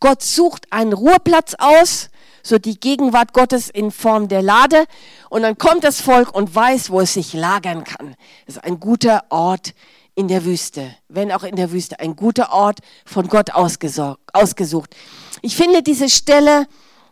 Gott 0.01 0.23
sucht 0.23 0.71
einen 0.71 0.93
Ruheplatz 0.93 1.55
aus, 1.59 2.11
so 2.43 2.59
die 2.59 2.79
Gegenwart 2.79 3.33
Gottes 3.33 3.71
in 3.71 3.91
Form 3.91 4.29
der 4.29 4.43
Lade. 4.43 4.85
Und 5.31 5.43
dann 5.43 5.57
kommt 5.57 5.85
das 5.85 6.01
Volk 6.01 6.35
und 6.35 6.55
weiß, 6.55 6.91
wo 6.91 7.01
es 7.01 7.15
sich 7.15 7.33
lagern 7.33 7.85
kann. 7.85 8.15
Das 8.47 8.57
ist 8.57 8.65
ein 8.65 8.81
guter 8.81 9.25
Ort 9.31 9.75
in 10.15 10.29
der 10.29 10.45
Wüste, 10.45 10.95
wenn 11.09 11.33
auch 11.33 11.43
in 11.43 11.57
der 11.57 11.73
Wüste, 11.73 11.99
ein 12.01 12.17
guter 12.17 12.53
Ort 12.53 12.81
von 13.05 13.29
Gott 13.29 13.51
ausgesucht. 13.51 14.95
Ich 15.43 15.57
finde 15.57 15.83
diese 15.83 16.09
Stelle 16.09 16.67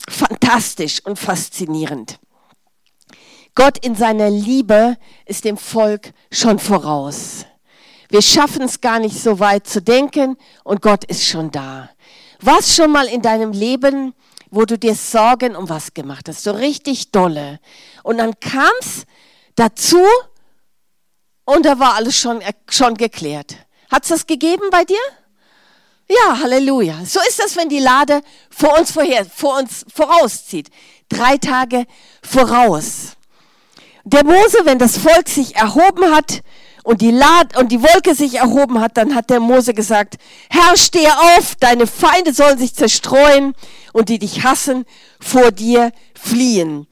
fantastisch 0.09 1.05
und 1.05 1.19
faszinierend. 1.19 2.19
Gott 3.55 3.85
in 3.85 3.95
seiner 3.95 4.31
Liebe 4.31 4.97
ist 5.27 5.45
dem 5.45 5.57
Volk 5.57 6.12
schon 6.31 6.59
voraus. 6.59 7.45
Wir 8.09 8.23
schaffen 8.23 8.62
es 8.62 8.81
gar 8.81 8.99
nicht 8.99 9.19
so 9.19 9.41
weit 9.41 9.67
zu 9.67 9.83
denken 9.83 10.37
und 10.65 10.81
Gott 10.81 11.05
ist 11.05 11.27
schon 11.27 11.51
da. 11.51 11.91
Was 12.41 12.75
schon 12.75 12.91
mal 12.91 13.07
in 13.07 13.23
deinem 13.23 13.53
Leben 13.53 14.15
wo 14.53 14.67
du 14.67 14.79
dir 14.79 14.95
Sorgen 14.95 15.57
um 15.57 15.69
was 15.69 15.95
gemacht 15.95 16.29
hast, 16.29 16.45
so 16.45 16.53
richtig 16.53 17.11
dolle. 17.11 17.59
Und 18.05 18.19
dann 18.19 18.38
kam 18.38 18.71
es 18.81 19.05
dazu 19.57 20.05
und 21.44 21.66
da 21.66 21.78
war 21.78 21.94
alles 21.94 22.16
schon, 22.16 22.40
schon 22.68 22.94
geklärt. 22.96 23.57
Hat 23.90 24.05
es 24.05 24.09
das 24.09 24.26
gegeben 24.26 24.64
bei 24.70 24.85
dir? 24.85 24.96
Ja, 26.09 26.40
Halleluja. 26.40 27.05
So 27.05 27.20
ist 27.28 27.38
das, 27.38 27.57
wenn 27.57 27.68
die 27.68 27.78
Lade 27.78 28.22
vor 28.50 28.78
uns, 28.78 28.90
vorher, 28.90 29.24
vor 29.24 29.59
uns 29.59 29.85
vorauszieht. 29.92 30.68
Drei 31.09 31.37
Tage 31.38 31.87
voraus. 32.22 33.16
Der 34.05 34.24
Mose, 34.24 34.59
wenn 34.64 34.78
das 34.78 34.98
Volk 34.98 35.28
sich 35.28 35.55
erhoben 35.57 36.14
hat 36.14 36.42
und 36.83 37.00
die, 37.00 37.12
Lad 37.12 37.57
und 37.57 37.70
die 37.70 37.83
Wolke 37.83 38.14
sich 38.14 38.35
erhoben 38.35 38.81
hat, 38.81 38.96
dann 38.96 39.14
hat 39.14 39.31
der 39.31 39.40
Mose 39.40 39.74
gesagt, 39.74 40.16
Herr, 40.50 40.76
steh 40.76 41.07
auf, 41.09 41.55
deine 41.61 41.87
Feinde 41.87 42.33
sollen 42.35 42.59
sich 42.59 42.74
zerstreuen 42.74 43.55
und 43.92 44.09
die 44.09 44.18
dich 44.18 44.42
hassen, 44.42 44.85
vor 45.20 45.52
dir 45.52 45.92
fliehen. 46.14 46.88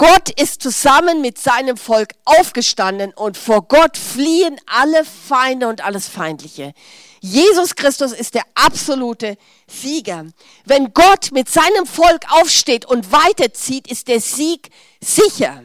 Gott 0.00 0.30
ist 0.40 0.62
zusammen 0.62 1.20
mit 1.20 1.36
seinem 1.36 1.76
Volk 1.76 2.14
aufgestanden 2.24 3.12
und 3.12 3.36
vor 3.36 3.68
Gott 3.68 3.98
fliehen 3.98 4.58
alle 4.64 5.04
Feinde 5.04 5.68
und 5.68 5.84
alles 5.84 6.08
Feindliche. 6.08 6.72
Jesus 7.20 7.74
Christus 7.74 8.12
ist 8.12 8.34
der 8.34 8.44
absolute 8.54 9.36
Sieger. 9.66 10.24
Wenn 10.64 10.94
Gott 10.94 11.32
mit 11.32 11.50
seinem 11.50 11.84
Volk 11.84 12.22
aufsteht 12.30 12.86
und 12.86 13.12
weiterzieht, 13.12 13.88
ist 13.90 14.08
der 14.08 14.22
Sieg 14.22 14.70
sicher. 15.02 15.62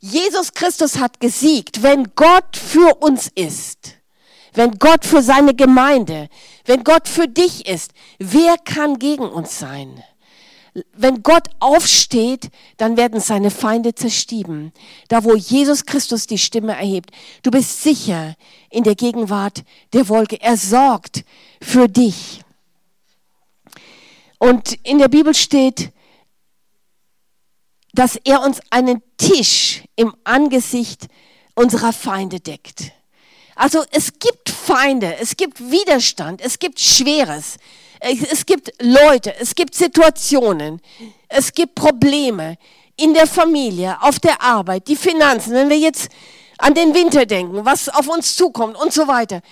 Jesus 0.00 0.54
Christus 0.54 0.96
hat 0.96 1.20
gesiegt, 1.20 1.82
wenn 1.82 2.14
Gott 2.14 2.56
für 2.56 2.94
uns 3.02 3.30
ist, 3.34 3.98
wenn 4.54 4.78
Gott 4.78 5.04
für 5.04 5.20
seine 5.20 5.54
Gemeinde, 5.54 6.30
wenn 6.64 6.82
Gott 6.82 7.08
für 7.08 7.28
dich 7.28 7.68
ist, 7.68 7.90
wer 8.18 8.56
kann 8.56 8.98
gegen 8.98 9.28
uns 9.28 9.58
sein? 9.58 10.02
Wenn 10.92 11.22
Gott 11.22 11.48
aufsteht, 11.58 12.50
dann 12.76 12.96
werden 12.96 13.20
seine 13.20 13.50
Feinde 13.50 13.94
zerstieben. 13.94 14.72
Da, 15.08 15.24
wo 15.24 15.34
Jesus 15.34 15.86
Christus 15.86 16.26
die 16.26 16.38
Stimme 16.38 16.72
erhebt. 16.72 17.10
Du 17.42 17.50
bist 17.50 17.82
sicher 17.82 18.34
in 18.70 18.84
der 18.84 18.94
Gegenwart 18.94 19.64
der 19.92 20.08
Wolke. 20.08 20.40
Er 20.40 20.56
sorgt 20.56 21.24
für 21.62 21.88
dich. 21.88 22.40
Und 24.38 24.74
in 24.82 24.98
der 24.98 25.08
Bibel 25.08 25.34
steht, 25.34 25.92
dass 27.94 28.16
er 28.24 28.42
uns 28.42 28.60
einen 28.68 29.02
Tisch 29.16 29.82
im 29.96 30.14
Angesicht 30.24 31.06
unserer 31.54 31.94
Feinde 31.94 32.40
deckt. 32.40 32.92
Also 33.54 33.82
es 33.90 34.18
gibt 34.18 34.50
Feinde, 34.50 35.16
es 35.18 35.38
gibt 35.38 35.58
Widerstand, 35.70 36.42
es 36.42 36.58
gibt 36.58 36.78
Schweres, 36.78 37.56
es 38.30 38.46
gibt 38.46 38.72
Leute, 38.80 39.34
es 39.38 39.54
gibt 39.54 39.74
Situationen, 39.74 40.80
es 41.28 41.52
gibt 41.52 41.74
Probleme 41.74 42.56
in 42.96 43.14
der 43.14 43.26
Familie, 43.26 43.96
auf 44.00 44.18
der 44.20 44.42
Arbeit, 44.42 44.88
die 44.88 44.96
Finanzen, 44.96 45.52
wenn 45.52 45.68
wir 45.68 45.78
jetzt 45.78 46.08
an 46.58 46.74
den 46.74 46.94
Winter 46.94 47.26
denken, 47.26 47.64
was 47.64 47.88
auf 47.88 48.08
uns 48.08 48.36
zukommt 48.36 48.76
und 48.76 48.92
so 48.92 49.06
weiter. 49.06 49.42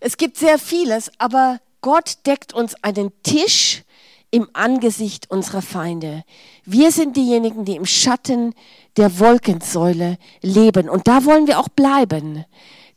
Es 0.00 0.16
gibt 0.16 0.36
sehr 0.36 0.58
vieles, 0.58 1.10
aber 1.18 1.60
Gott 1.80 2.18
deckt 2.26 2.52
uns 2.52 2.74
einen 2.82 3.10
Tisch 3.22 3.82
im 4.30 4.48
Angesicht 4.52 5.30
unserer 5.30 5.62
Feinde. 5.62 6.24
Wir 6.64 6.92
sind 6.92 7.16
diejenigen, 7.16 7.64
die 7.64 7.76
im 7.76 7.86
Schatten 7.86 8.54
der 8.96 9.18
Wolkensäule 9.18 10.18
leben. 10.42 10.88
Und 10.88 11.08
da 11.08 11.24
wollen 11.24 11.46
wir 11.46 11.58
auch 11.58 11.68
bleiben. 11.68 12.44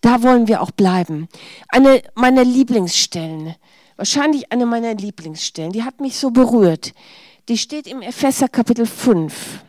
Da 0.01 0.21
wollen 0.21 0.47
wir 0.47 0.61
auch 0.61 0.71
bleiben. 0.71 1.29
Eine 1.69 2.01
meiner 2.13 2.43
Lieblingsstellen, 2.43 3.55
wahrscheinlich 4.03 4.51
eine 4.51 4.65
meiner 4.65 4.95
Lieblingsstellen, 4.95 5.71
die 5.71 5.83
hat 5.83 6.01
mich 6.01 6.17
so 6.17 6.29
berührt. 6.29 6.93
Die 7.47 7.57
steht 7.57 7.87
im 7.87 8.01
Epheser 8.01 8.49
Kapitel 8.49 8.85
5. 8.85 9.63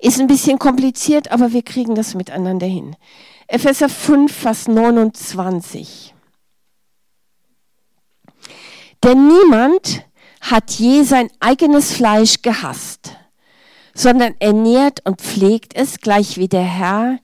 Ist 0.00 0.18
ein 0.18 0.26
bisschen 0.26 0.58
kompliziert, 0.58 1.30
aber 1.30 1.52
wir 1.52 1.62
kriegen 1.62 1.94
das 1.94 2.16
miteinander 2.16 2.66
hin. 2.66 2.96
Epheser 3.46 3.88
5, 3.88 4.34
Vers 4.34 4.66
29. 4.66 6.16
Denn 9.04 9.28
niemand 9.28 10.04
hat 10.40 10.72
je 10.72 11.04
sein 11.04 11.30
eigenes 11.38 11.92
Fleisch 11.92 12.42
gehasst, 12.42 13.12
sondern 13.94 14.34
ernährt 14.40 14.98
und 15.06 15.20
pflegt 15.20 15.76
es, 15.76 16.00
gleich 16.00 16.38
wie 16.38 16.48
der 16.48 16.64
Herr 16.64 17.20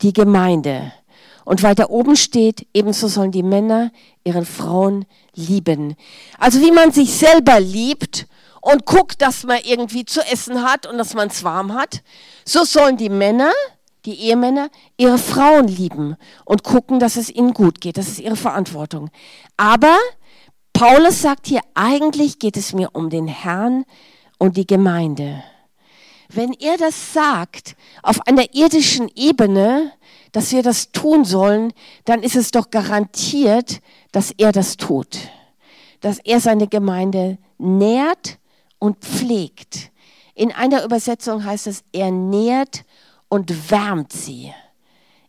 die 0.00 0.14
Gemeinde. 0.14 0.94
Und 1.44 1.62
weiter 1.62 1.90
oben 1.90 2.16
steht, 2.16 2.66
ebenso 2.72 3.08
sollen 3.08 3.32
die 3.32 3.42
Männer 3.42 3.90
ihren 4.24 4.46
Frauen 4.46 5.04
lieben. 5.34 5.94
Also 6.38 6.60
wie 6.60 6.70
man 6.70 6.92
sich 6.92 7.14
selber 7.14 7.60
liebt 7.60 8.26
und 8.60 8.86
guckt, 8.86 9.20
dass 9.20 9.44
man 9.44 9.58
irgendwie 9.62 10.04
zu 10.06 10.20
essen 10.22 10.62
hat 10.62 10.86
und 10.86 10.96
dass 10.96 11.14
man 11.14 11.28
es 11.28 11.44
warm 11.44 11.74
hat, 11.74 12.02
so 12.44 12.64
sollen 12.64 12.96
die 12.96 13.10
Männer, 13.10 13.52
die 14.06 14.14
Ehemänner, 14.20 14.70
ihre 14.96 15.18
Frauen 15.18 15.68
lieben 15.68 16.16
und 16.44 16.64
gucken, 16.64 16.98
dass 16.98 17.16
es 17.16 17.30
ihnen 17.30 17.52
gut 17.52 17.80
geht. 17.80 17.98
Das 17.98 18.08
ist 18.08 18.20
ihre 18.20 18.36
Verantwortung. 18.36 19.10
Aber 19.56 19.96
Paulus 20.72 21.22
sagt 21.22 21.46
hier, 21.46 21.60
eigentlich 21.74 22.38
geht 22.38 22.56
es 22.56 22.72
mir 22.72 22.90
um 22.94 23.10
den 23.10 23.28
Herrn 23.28 23.84
und 24.38 24.56
die 24.56 24.66
Gemeinde. 24.66 25.42
Wenn 26.28 26.52
er 26.54 26.76
das 26.78 27.12
sagt 27.12 27.76
auf 28.02 28.26
einer 28.26 28.54
irdischen 28.54 29.08
Ebene, 29.14 29.92
dass 30.34 30.50
wir 30.50 30.64
das 30.64 30.90
tun 30.90 31.24
sollen, 31.24 31.72
dann 32.06 32.24
ist 32.24 32.34
es 32.34 32.50
doch 32.50 32.70
garantiert, 32.70 33.80
dass 34.10 34.32
er 34.32 34.50
das 34.50 34.76
tut. 34.76 35.16
Dass 36.00 36.18
er 36.18 36.40
seine 36.40 36.66
Gemeinde 36.66 37.38
nährt 37.56 38.38
und 38.80 38.98
pflegt. 38.98 39.92
In 40.34 40.50
einer 40.50 40.84
Übersetzung 40.84 41.44
heißt 41.44 41.68
es, 41.68 41.84
er 41.92 42.10
nährt 42.10 42.84
und 43.28 43.70
wärmt 43.70 44.12
sie. 44.12 44.52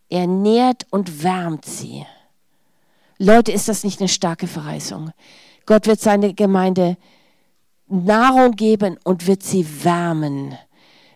Er 0.10 0.26
nährt 0.26 0.88
und 0.90 1.22
wärmt 1.22 1.66
sie. 1.66 2.04
Leute, 3.20 3.52
ist 3.52 3.68
das 3.68 3.84
nicht 3.84 4.00
eine 4.00 4.10
starke 4.10 4.48
Verheißung? 4.48 5.12
Gott 5.68 5.86
wird 5.86 6.02
seine 6.02 6.34
Gemeinde 6.34 6.98
Nahrung 7.88 8.54
geben 8.54 8.98
und 9.04 9.28
wird 9.28 9.44
sie 9.44 9.84
wärmen. 9.84 10.58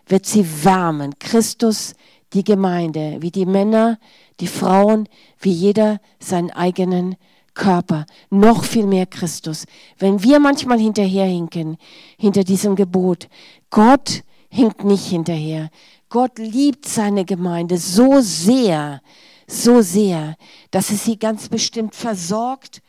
Wird 0.06 0.26
sie 0.26 0.46
wärmen. 0.64 1.18
Christus, 1.18 1.94
die 2.32 2.44
Gemeinde, 2.44 3.16
wie 3.20 3.30
die 3.30 3.46
Männer, 3.46 3.98
die 4.40 4.46
Frauen, 4.46 5.08
wie 5.40 5.52
jeder 5.52 6.00
seinen 6.18 6.50
eigenen 6.50 7.16
Körper. 7.54 8.06
Noch 8.30 8.64
viel 8.64 8.86
mehr 8.86 9.06
Christus. 9.06 9.66
Wenn 9.98 10.22
wir 10.22 10.38
manchmal 10.38 10.78
hinterherhinken, 10.78 11.76
hinter 12.18 12.44
diesem 12.44 12.76
Gebot, 12.76 13.28
Gott 13.70 14.22
hinkt 14.48 14.84
nicht 14.84 15.06
hinterher. 15.06 15.70
Gott 16.08 16.38
liebt 16.38 16.86
seine 16.86 17.24
Gemeinde 17.24 17.78
so 17.78 18.20
sehr, 18.20 19.00
so 19.46 19.80
sehr, 19.80 20.36
dass 20.70 20.90
es 20.90 21.04
sie 21.04 21.18
ganz 21.18 21.48
bestimmt 21.48 21.94
versorgt 21.94 22.82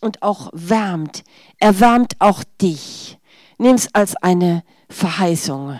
und 0.00 0.22
auch 0.22 0.50
wärmt. 0.52 1.22
Er 1.58 1.80
wärmt 1.80 2.14
auch 2.18 2.42
dich. 2.60 3.18
Nimm 3.58 3.76
es 3.76 3.94
als 3.94 4.16
eine 4.16 4.64
Verheißung. 4.88 5.78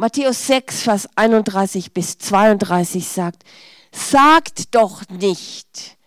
Matthäus 0.00 0.46
6, 0.46 0.80
Vers 0.80 1.08
31 1.14 1.92
bis 1.92 2.16
32 2.16 3.06
sagt, 3.06 3.44
sagt 3.92 4.74
doch 4.74 5.02
nicht, 5.10 5.98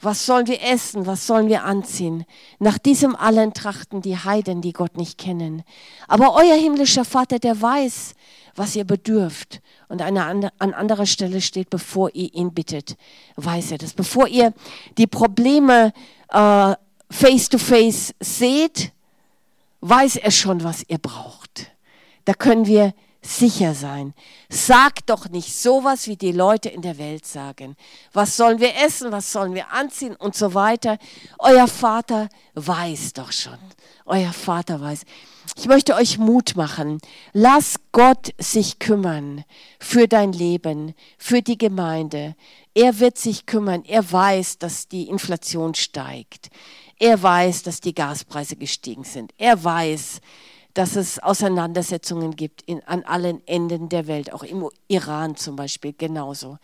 was 0.00 0.26
sollen 0.26 0.46
wir 0.46 0.62
essen, 0.62 1.06
was 1.06 1.26
sollen 1.26 1.48
wir 1.48 1.64
anziehen? 1.64 2.24
Nach 2.60 2.78
diesem 2.78 3.16
allen 3.16 3.52
trachten 3.52 4.00
die 4.00 4.16
Heiden, 4.16 4.62
die 4.62 4.72
Gott 4.72 4.96
nicht 4.96 5.18
kennen. 5.18 5.64
Aber 6.06 6.34
euer 6.36 6.54
himmlischer 6.54 7.04
Vater, 7.04 7.40
der 7.40 7.60
weiß, 7.60 8.14
was 8.54 8.76
ihr 8.76 8.84
bedürft. 8.84 9.60
Und 9.88 10.02
an 10.02 10.44
anderer 10.60 11.06
Stelle 11.06 11.40
steht, 11.40 11.68
bevor 11.68 12.14
ihr 12.14 12.32
ihn 12.32 12.54
bittet, 12.54 12.96
weiß 13.34 13.72
er 13.72 13.78
das. 13.78 13.92
Bevor 13.92 14.28
ihr 14.28 14.54
die 14.98 15.08
Probleme 15.08 15.92
äh, 16.28 16.74
face 17.10 17.48
to 17.48 17.58
face 17.58 18.14
seht, 18.20 18.92
weiß 19.80 20.14
er 20.14 20.30
schon, 20.30 20.62
was 20.62 20.84
ihr 20.86 20.98
braucht. 20.98 21.72
Da 22.24 22.32
können 22.32 22.66
wir 22.66 22.94
sicher 23.26 23.74
sein. 23.74 24.14
Sagt 24.48 25.10
doch 25.10 25.28
nicht 25.28 25.54
sowas, 25.54 26.06
wie 26.06 26.16
die 26.16 26.32
Leute 26.32 26.68
in 26.68 26.82
der 26.82 26.98
Welt 26.98 27.26
sagen. 27.26 27.76
Was 28.12 28.36
sollen 28.36 28.60
wir 28.60 28.74
essen, 28.76 29.12
was 29.12 29.32
sollen 29.32 29.54
wir 29.54 29.70
anziehen 29.72 30.16
und 30.16 30.34
so 30.34 30.54
weiter. 30.54 30.98
Euer 31.38 31.68
Vater 31.68 32.28
weiß 32.54 33.12
doch 33.14 33.32
schon. 33.32 33.58
Euer 34.04 34.32
Vater 34.32 34.80
weiß. 34.80 35.02
Ich 35.56 35.66
möchte 35.66 35.94
euch 35.94 36.18
Mut 36.18 36.56
machen. 36.56 36.98
Lass 37.32 37.76
Gott 37.92 38.32
sich 38.38 38.78
kümmern 38.78 39.44
für 39.78 40.06
dein 40.06 40.32
Leben, 40.32 40.94
für 41.18 41.42
die 41.42 41.58
Gemeinde. 41.58 42.36
Er 42.74 42.98
wird 42.98 43.18
sich 43.18 43.46
kümmern. 43.46 43.84
Er 43.84 44.10
weiß, 44.10 44.58
dass 44.58 44.88
die 44.88 45.08
Inflation 45.08 45.74
steigt. 45.74 46.50
Er 46.98 47.22
weiß, 47.22 47.62
dass 47.62 47.80
die 47.80 47.94
Gaspreise 47.94 48.56
gestiegen 48.56 49.04
sind. 49.04 49.32
Er 49.38 49.62
weiß, 49.62 50.20
dass 50.76 50.94
es 50.94 51.18
Auseinandersetzungen 51.18 52.36
gibt 52.36 52.60
in, 52.62 52.82
an 52.84 53.02
allen 53.04 53.44
Enden 53.46 53.88
der 53.88 54.06
Welt, 54.06 54.30
auch 54.34 54.42
im 54.42 54.68
Iran 54.88 55.34
zum 55.34 55.56
Beispiel 55.56 55.94
genauso. 55.96 56.58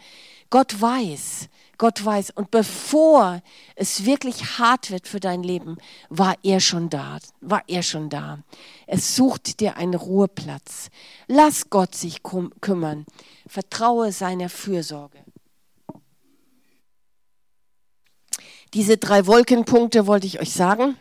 Gott 0.51 0.79
weiß, 0.79 1.49
Gott 1.79 2.05
weiß. 2.05 2.33
Und 2.33 2.51
bevor 2.51 3.41
es 3.75 4.05
wirklich 4.05 4.59
hart 4.59 4.91
wird 4.91 5.09
für 5.09 5.19
dein 5.19 5.43
Leben, 5.43 5.79
war 6.11 6.37
er 6.43 6.61
schon 6.61 6.91
da, 6.91 7.21
war 7.41 7.63
er 7.69 7.83
schon 7.83 8.11
da. 8.11 8.41
Es 8.87 9.17
sucht 9.17 9.61
dir 9.61 9.79
einen 9.79 9.95
Ruheplatz. 9.95 10.91
Lass 11.27 11.71
Gott 11.71 11.95
sich 11.95 12.23
kümmern. 12.23 13.07
Vertraue 13.47 14.13
seiner 14.13 14.51
Fürsorge. 14.51 15.25
Diese 18.75 18.99
drei 18.99 19.27
Wolkenpunkte 19.27 20.07
wollte 20.07 20.27
ich 20.27 20.39
euch 20.39 20.53
sagen. 20.53 20.99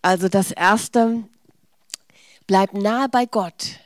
Also 0.00 0.30
das 0.30 0.50
erste, 0.50 1.24
bleib 2.50 2.74
nahe 2.74 3.08
bei 3.08 3.26
Gott 3.26 3.78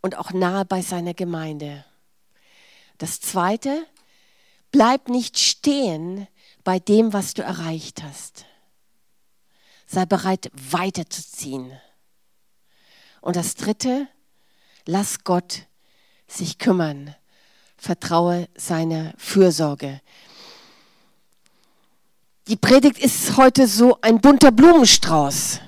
und 0.00 0.16
auch 0.16 0.32
nahe 0.32 0.64
bei 0.64 0.80
seiner 0.80 1.12
Gemeinde. 1.12 1.84
Das 2.96 3.20
zweite, 3.20 3.86
bleib 4.72 5.10
nicht 5.10 5.38
stehen 5.38 6.26
bei 6.64 6.78
dem, 6.78 7.12
was 7.12 7.34
du 7.34 7.42
erreicht 7.42 8.02
hast. 8.02 8.46
Sei 9.86 10.06
bereit, 10.06 10.50
weiterzuziehen. 10.54 11.78
Und 13.20 13.36
das 13.36 13.54
dritte, 13.54 14.08
lass 14.86 15.22
Gott 15.22 15.66
sich 16.26 16.56
kümmern. 16.56 17.14
Vertraue 17.76 18.48
seiner 18.56 19.12
Fürsorge. 19.18 20.00
Die 22.48 22.56
Predigt 22.56 22.98
ist 22.98 23.36
heute 23.36 23.66
so 23.66 23.98
ein 24.00 24.22
bunter 24.22 24.52
Blumenstrauß. 24.52 25.60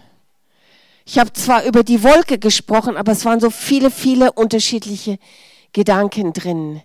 Ich 1.13 1.19
habe 1.19 1.31
zwar 1.35 1.65
über 1.65 1.83
die 1.83 2.03
Wolke 2.03 2.39
gesprochen, 2.39 2.97
aber 2.97 3.13
es 3.13 3.27
waren 3.27 3.39
so 3.39 3.51
viele, 3.51 3.91
viele 3.91 4.33
unterschiedliche 4.33 5.19
Gedanken 5.75 6.33
drin. 6.33 6.81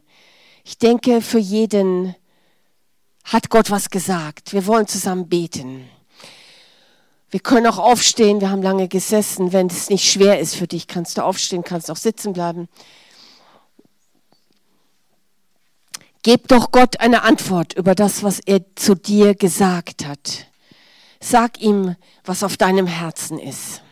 Ich 0.65 0.77
denke, 0.77 1.21
für 1.21 1.39
jeden 1.39 2.13
hat 3.23 3.49
Gott 3.49 3.71
was 3.71 3.89
gesagt. 3.89 4.51
Wir 4.51 4.67
wollen 4.67 4.85
zusammen 4.85 5.29
beten. 5.29 5.89
Wir 7.29 7.39
können 7.39 7.67
auch 7.67 7.77
aufstehen. 7.77 8.41
Wir 8.41 8.49
haben 8.49 8.61
lange 8.61 8.89
gesessen. 8.89 9.53
Wenn 9.53 9.67
es 9.67 9.89
nicht 9.89 10.11
schwer 10.11 10.41
ist 10.41 10.55
für 10.55 10.67
dich, 10.67 10.87
kannst 10.87 11.17
du 11.17 11.23
aufstehen, 11.23 11.63
kannst 11.63 11.89
auch 11.89 11.95
sitzen 11.95 12.33
bleiben. 12.33 12.67
Gib 16.23 16.49
doch 16.49 16.71
Gott 16.71 16.99
eine 16.99 17.23
Antwort 17.23 17.71
über 17.75 17.95
das, 17.95 18.23
was 18.23 18.41
er 18.41 18.59
zu 18.75 18.93
dir 18.93 19.35
gesagt 19.35 20.05
hat. 20.05 20.47
Sag 21.21 21.61
ihm, 21.61 21.95
was 22.25 22.43
auf 22.43 22.57
deinem 22.57 22.87
Herzen 22.87 23.39
ist. 23.39 23.83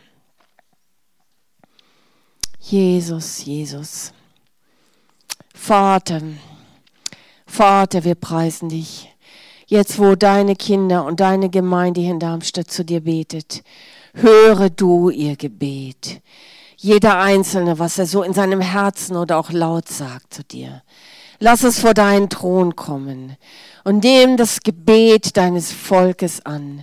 Jesus, 2.68 3.44
Jesus. 3.44 4.12
Vater, 5.54 6.20
Vater, 7.46 8.02
wir 8.02 8.16
preisen 8.16 8.68
dich. 8.68 9.08
Jetzt, 9.68 10.00
wo 10.00 10.16
deine 10.16 10.56
Kinder 10.56 11.04
und 11.04 11.20
deine 11.20 11.48
Gemeinde 11.48 12.00
hier 12.00 12.10
in 12.10 12.18
Darmstadt 12.18 12.68
zu 12.68 12.84
dir 12.84 13.02
betet, 13.02 13.62
höre 14.14 14.68
du 14.68 15.10
ihr 15.10 15.36
Gebet. 15.36 16.20
Jeder 16.76 17.20
Einzelne, 17.20 17.78
was 17.78 17.98
er 17.98 18.06
so 18.06 18.24
in 18.24 18.32
seinem 18.32 18.60
Herzen 18.60 19.16
oder 19.16 19.38
auch 19.38 19.52
laut 19.52 19.88
sagt 19.88 20.34
zu 20.34 20.42
dir. 20.42 20.82
Lass 21.38 21.62
es 21.62 21.78
vor 21.78 21.94
deinen 21.94 22.30
Thron 22.30 22.74
kommen 22.74 23.36
und 23.84 24.02
nimm 24.02 24.36
das 24.36 24.60
Gebet 24.60 25.36
deines 25.36 25.70
Volkes 25.70 26.44
an. 26.44 26.82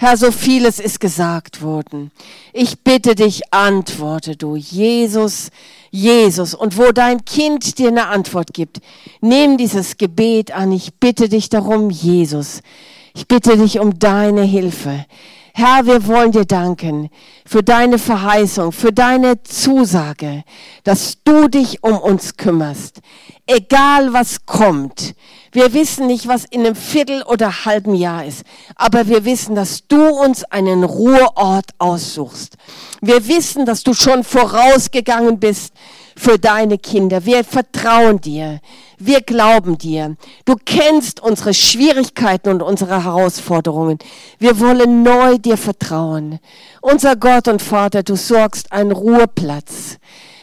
Herr, 0.00 0.16
so 0.16 0.30
vieles 0.30 0.78
ist 0.78 1.00
gesagt 1.00 1.60
worden. 1.60 2.12
Ich 2.52 2.84
bitte 2.84 3.16
dich, 3.16 3.52
antworte 3.52 4.36
du, 4.36 4.54
Jesus, 4.54 5.48
Jesus. 5.90 6.54
Und 6.54 6.78
wo 6.78 6.92
dein 6.92 7.24
Kind 7.24 7.78
dir 7.78 7.88
eine 7.88 8.06
Antwort 8.06 8.54
gibt, 8.54 8.78
nimm 9.20 9.56
dieses 9.56 9.96
Gebet 9.96 10.52
an. 10.52 10.70
Ich 10.70 10.94
bitte 10.94 11.28
dich 11.28 11.48
darum, 11.48 11.90
Jesus. 11.90 12.60
Ich 13.12 13.26
bitte 13.26 13.56
dich 13.56 13.80
um 13.80 13.98
deine 13.98 14.42
Hilfe. 14.42 15.04
Herr, 15.52 15.84
wir 15.86 16.06
wollen 16.06 16.30
dir 16.30 16.44
danken 16.44 17.10
für 17.44 17.64
deine 17.64 17.98
Verheißung, 17.98 18.70
für 18.70 18.92
deine 18.92 19.42
Zusage, 19.42 20.44
dass 20.84 21.24
du 21.24 21.48
dich 21.48 21.82
um 21.82 21.98
uns 21.98 22.36
kümmerst, 22.36 23.00
egal 23.48 24.12
was 24.12 24.46
kommt. 24.46 25.16
Wir 25.52 25.72
wissen 25.72 26.06
nicht, 26.06 26.28
was 26.28 26.44
in 26.44 26.60
einem 26.60 26.74
Viertel 26.74 27.22
oder 27.22 27.64
halben 27.64 27.94
Jahr 27.94 28.24
ist, 28.24 28.42
aber 28.74 29.08
wir 29.08 29.24
wissen, 29.24 29.54
dass 29.54 29.86
du 29.86 30.08
uns 30.08 30.44
einen 30.44 30.84
Ruheort 30.84 31.70
aussuchst. 31.78 32.56
Wir 33.00 33.26
wissen, 33.28 33.64
dass 33.64 33.82
du 33.82 33.94
schon 33.94 34.24
vorausgegangen 34.24 35.38
bist 35.38 35.72
für 36.16 36.38
deine 36.38 36.78
Kinder. 36.78 37.24
Wir 37.24 37.44
vertrauen 37.44 38.20
dir. 38.20 38.60
Wir 38.98 39.20
glauben 39.20 39.78
dir. 39.78 40.16
Du 40.44 40.56
kennst 40.64 41.20
unsere 41.20 41.54
Schwierigkeiten 41.54 42.50
und 42.50 42.62
unsere 42.62 43.04
Herausforderungen. 43.04 43.98
Wir 44.38 44.58
wollen 44.60 45.02
neu 45.02 45.38
dir 45.38 45.56
vertrauen. 45.56 46.40
Unser 46.82 47.16
Gott 47.16 47.48
und 47.48 47.62
Vater, 47.62 48.02
du 48.02 48.16
sorgst 48.16 48.72
einen 48.72 48.92
Ruheplatz. 48.92 49.98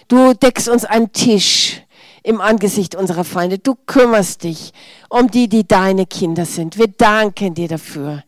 Du 0.07 0.33
deckst 0.33 0.69
uns 0.69 0.85
einen 0.85 1.11
Tisch 1.11 1.81
im 2.25 2.41
Angesicht 2.41 2.95
unserer 2.95 3.23
Feinde. 3.23 3.59
Du 3.59 3.75
kümmerst 3.85 4.43
dich 4.43 4.73
um 5.09 5.29
die, 5.29 5.47
die 5.47 5.65
deine 5.65 6.05
Kinder 6.05 6.45
sind. 6.45 6.77
Wir 6.77 6.87
danken 6.87 7.53
dir 7.53 7.67
dafür. 7.67 8.23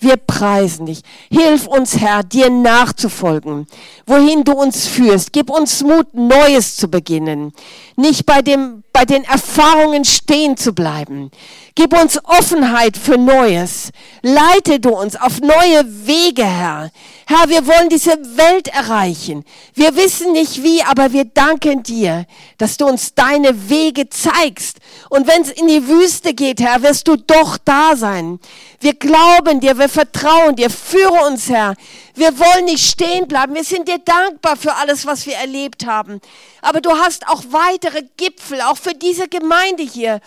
Wir 0.00 0.16
preisen 0.16 0.86
dich. 0.86 1.02
Hilf 1.30 1.66
uns, 1.66 2.00
Herr, 2.00 2.24
dir 2.24 2.50
nachzufolgen, 2.50 3.68
wohin 4.06 4.42
du 4.42 4.52
uns 4.52 4.88
führst. 4.88 5.32
Gib 5.32 5.50
uns 5.50 5.82
Mut, 5.82 6.12
Neues 6.14 6.76
zu 6.76 6.88
beginnen. 6.88 7.52
Nicht 7.94 8.26
bei 8.26 8.42
dem, 8.42 8.82
bei 8.92 9.04
den 9.04 9.22
Erfahrungen 9.24 10.04
stehen 10.04 10.56
zu 10.56 10.72
bleiben. 10.72 11.30
Gib 11.74 11.96
uns 11.96 12.18
Offenheit 12.24 12.96
für 12.96 13.18
Neues. 13.18 13.90
Leite 14.22 14.80
du 14.80 14.90
uns 14.90 15.14
auf 15.14 15.40
neue 15.40 15.84
Wege, 16.06 16.44
Herr. 16.44 16.90
Herr, 17.34 17.48
wir 17.48 17.66
wollen 17.66 17.88
diese 17.88 18.10
Welt 18.36 18.68
erreichen. 18.68 19.42
Wir 19.72 19.96
wissen 19.96 20.32
nicht 20.32 20.62
wie, 20.62 20.82
aber 20.82 21.14
wir 21.14 21.24
danken 21.24 21.82
dir, 21.82 22.26
dass 22.58 22.76
du 22.76 22.84
uns 22.84 23.14
deine 23.14 23.70
Wege 23.70 24.10
zeigst. 24.10 24.76
Und 25.08 25.26
wenn 25.26 25.40
es 25.40 25.50
in 25.50 25.66
die 25.66 25.88
Wüste 25.88 26.34
geht, 26.34 26.60
Herr, 26.60 26.82
wirst 26.82 27.08
du 27.08 27.16
doch 27.16 27.56
da 27.56 27.96
sein. 27.96 28.38
Wir 28.80 28.92
glauben 28.92 29.60
dir, 29.60 29.78
wir 29.78 29.88
vertrauen 29.88 30.56
dir. 30.56 30.68
Führe 30.68 31.26
uns, 31.26 31.48
Herr. 31.48 31.74
Wir 32.14 32.38
wollen 32.38 32.66
nicht 32.66 32.84
stehen 32.84 33.26
bleiben. 33.26 33.54
Wir 33.54 33.64
sind 33.64 33.88
dir 33.88 33.98
dankbar 33.98 34.58
für 34.58 34.74
alles, 34.74 35.06
was 35.06 35.24
wir 35.24 35.36
erlebt 35.36 35.86
haben. 35.86 36.20
Aber 36.60 36.82
du 36.82 36.90
hast 36.90 37.26
auch 37.28 37.44
weitere 37.48 38.02
Gipfel, 38.18 38.60
auch 38.60 38.76
für 38.76 38.92
diese 38.92 39.28
Gemeinde 39.28 39.84
hier. 39.84 40.20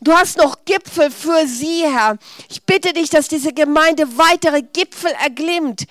Du 0.00 0.12
hast 0.12 0.38
noch 0.38 0.64
Gipfel 0.64 1.10
für 1.10 1.44
sie, 1.48 1.82
Herr. 1.82 2.18
Ich 2.48 2.62
bitte 2.62 2.92
dich, 2.92 3.10
dass 3.10 3.26
diese 3.26 3.52
Gemeinde 3.52 4.06
weitere 4.16 4.62
Gipfel 4.62 5.10
erglimmt 5.20 5.86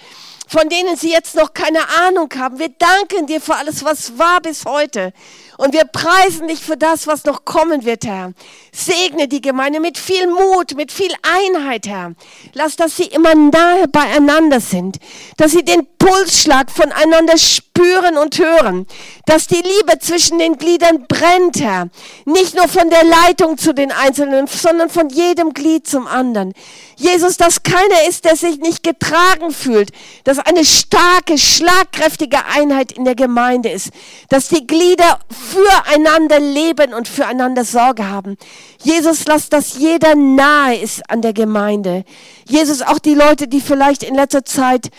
von 0.52 0.68
denen 0.68 0.98
sie 0.98 1.10
jetzt 1.10 1.36
noch 1.36 1.54
keine 1.54 1.80
Ahnung 2.06 2.28
haben. 2.38 2.60
Wir 2.60 2.68
danken 2.68 3.26
dir 3.26 3.40
für 3.40 3.56
alles, 3.56 3.86
was 3.86 4.18
war 4.18 4.42
bis 4.42 4.66
heute. 4.66 5.14
Und 5.58 5.74
wir 5.74 5.86
preisen 5.86 6.48
dich 6.48 6.60
für 6.60 6.76
das, 6.76 7.08
was 7.08 7.24
noch 7.24 7.46
kommen 7.46 7.86
wird, 7.86 8.06
Herr. 8.06 8.34
Segne 8.74 9.28
die 9.28 9.42
Gemeinde 9.42 9.80
mit 9.80 9.98
viel 9.98 10.28
Mut, 10.28 10.76
mit 10.76 10.92
viel 10.92 11.14
Einheit, 11.22 11.88
Herr. 11.88 12.16
Lass, 12.54 12.76
dass 12.76 12.98
sie 12.98 13.06
immer 13.06 13.36
nahe 13.36 13.88
beieinander 13.88 14.60
sind, 14.60 14.98
dass 15.38 15.52
sie 15.52 15.64
den 15.64 15.88
Pulsschlag 16.00 16.72
voneinander 16.72 17.38
spüren 17.38 18.18
und 18.18 18.40
hören, 18.40 18.88
dass 19.28 19.48
die 19.48 19.62
Liebe 19.62 20.00
zwischen 20.00 20.40
den 20.40 20.58
Gliedern 20.58 21.06
brennt, 21.08 21.62
Herr. 21.62 21.90
Nicht 22.26 22.56
nur 22.56 22.68
von 22.68 22.90
der 22.90 23.04
Leitung 23.04 23.58
zu 23.58 23.74
den 23.74 23.92
Einzelnen, 23.92 24.48
sondern 24.48 24.90
von 24.90 25.10
jedem 25.10 25.54
Glied 25.54 25.88
zum 25.88 26.08
anderen. 26.08 26.54
Jesus, 26.96 27.38
dass 27.38 27.64
keiner 27.64 28.08
ist, 28.08 28.26
der 28.26 28.36
sich 28.36 28.58
nicht 28.58 28.84
getragen 28.84 29.52
fühlt, 29.52 29.92
dass 30.24 30.40
eine 30.46 30.66
starke, 30.66 31.38
schlagkräftige 31.38 32.46
Einheit 32.46 32.92
in 32.92 33.06
der 33.06 33.16
Gemeinde 33.16 33.70
ist, 33.70 33.92
dass 34.30 34.48
die 34.48 34.66
Glieder 34.66 35.20
füreinander 35.30 36.40
leben 36.40 36.94
und 36.94 37.08
füreinander 37.08 37.66
Sorge 37.66 38.08
haben. 38.08 38.38
Jesus, 38.84 39.26
lass, 39.26 39.50
dass 39.50 39.78
jeder 39.78 40.16
nahe 40.16 40.76
ist 40.76 41.10
an 41.10 41.22
der 41.22 41.34
Gemeinde. 41.34 42.04
Jesus, 42.48 42.82
auch 42.82 43.00
die 43.00 43.16
Leute, 43.16 43.48
die 43.48 43.62
vielleicht 43.62 44.04
in 44.04 44.16
letzter 44.16 44.46
Zeit 44.46 44.90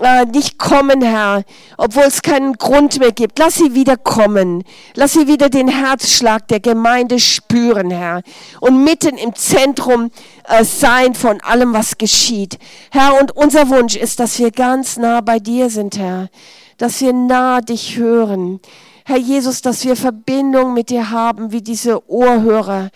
äh, 0.00 0.24
nicht 0.26 0.58
kommen, 0.58 1.02
Herr, 1.02 1.44
obwohl 1.76 2.04
es 2.04 2.22
keinen 2.22 2.54
Grund 2.54 2.98
mehr 2.98 3.12
gibt. 3.12 3.38
Lass 3.38 3.56
sie 3.56 3.74
wieder 3.74 3.96
kommen. 3.96 4.64
Lass 4.94 5.12
sie 5.12 5.26
wieder 5.26 5.48
den 5.48 5.68
Herzschlag 5.68 6.48
der 6.48 6.60
Gemeinde 6.60 7.18
spüren, 7.18 7.90
Herr. 7.90 8.22
Und 8.60 8.84
mitten 8.84 9.16
im 9.16 9.34
Zentrum 9.34 10.10
äh, 10.44 10.64
sein 10.64 11.14
von 11.14 11.40
allem, 11.40 11.72
was 11.72 11.98
geschieht. 11.98 12.58
Herr, 12.90 13.20
und 13.20 13.36
unser 13.36 13.68
Wunsch 13.68 13.96
ist, 13.96 14.20
dass 14.20 14.38
wir 14.38 14.50
ganz 14.50 14.96
nah 14.96 15.20
bei 15.20 15.38
dir 15.38 15.70
sind, 15.70 15.98
Herr. 15.98 16.28
Dass 16.76 17.00
wir 17.00 17.12
nah 17.12 17.60
dich 17.60 17.96
hören. 17.96 18.60
Herr 19.04 19.18
Jesus, 19.18 19.62
dass 19.62 19.84
wir 19.84 19.96
Verbindung 19.96 20.74
mit 20.74 20.90
dir 20.90 21.10
haben, 21.10 21.50
wie 21.50 21.62
diese 21.62 22.08
Ohrhörer. 22.10 22.90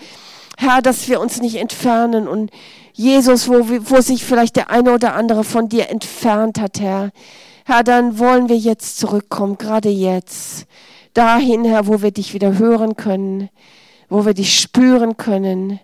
Herr, 0.58 0.82
dass 0.82 1.08
wir 1.08 1.20
uns 1.20 1.40
nicht 1.40 1.56
entfernen 1.56 2.28
und 2.28 2.50
Jesus, 2.94 3.48
wo, 3.48 3.66
wo 3.68 4.00
sich 4.00 4.24
vielleicht 4.24 4.56
der 4.56 4.70
eine 4.70 4.92
oder 4.92 5.14
andere 5.14 5.44
von 5.44 5.68
dir 5.68 5.88
entfernt 5.90 6.60
hat, 6.60 6.80
Herr. 6.80 7.10
Herr, 7.64 7.84
dann 7.84 8.18
wollen 8.18 8.48
wir 8.48 8.56
jetzt 8.56 8.98
zurückkommen, 8.98 9.56
gerade 9.56 9.88
jetzt. 9.88 10.66
Dahin, 11.14 11.64
Herr, 11.64 11.86
wo 11.86 12.02
wir 12.02 12.10
dich 12.10 12.34
wieder 12.34 12.58
hören 12.58 12.96
können, 12.96 13.48
wo 14.08 14.26
wir 14.26 14.34
dich 14.34 14.58
spüren 14.58 15.16
können, 15.16 15.80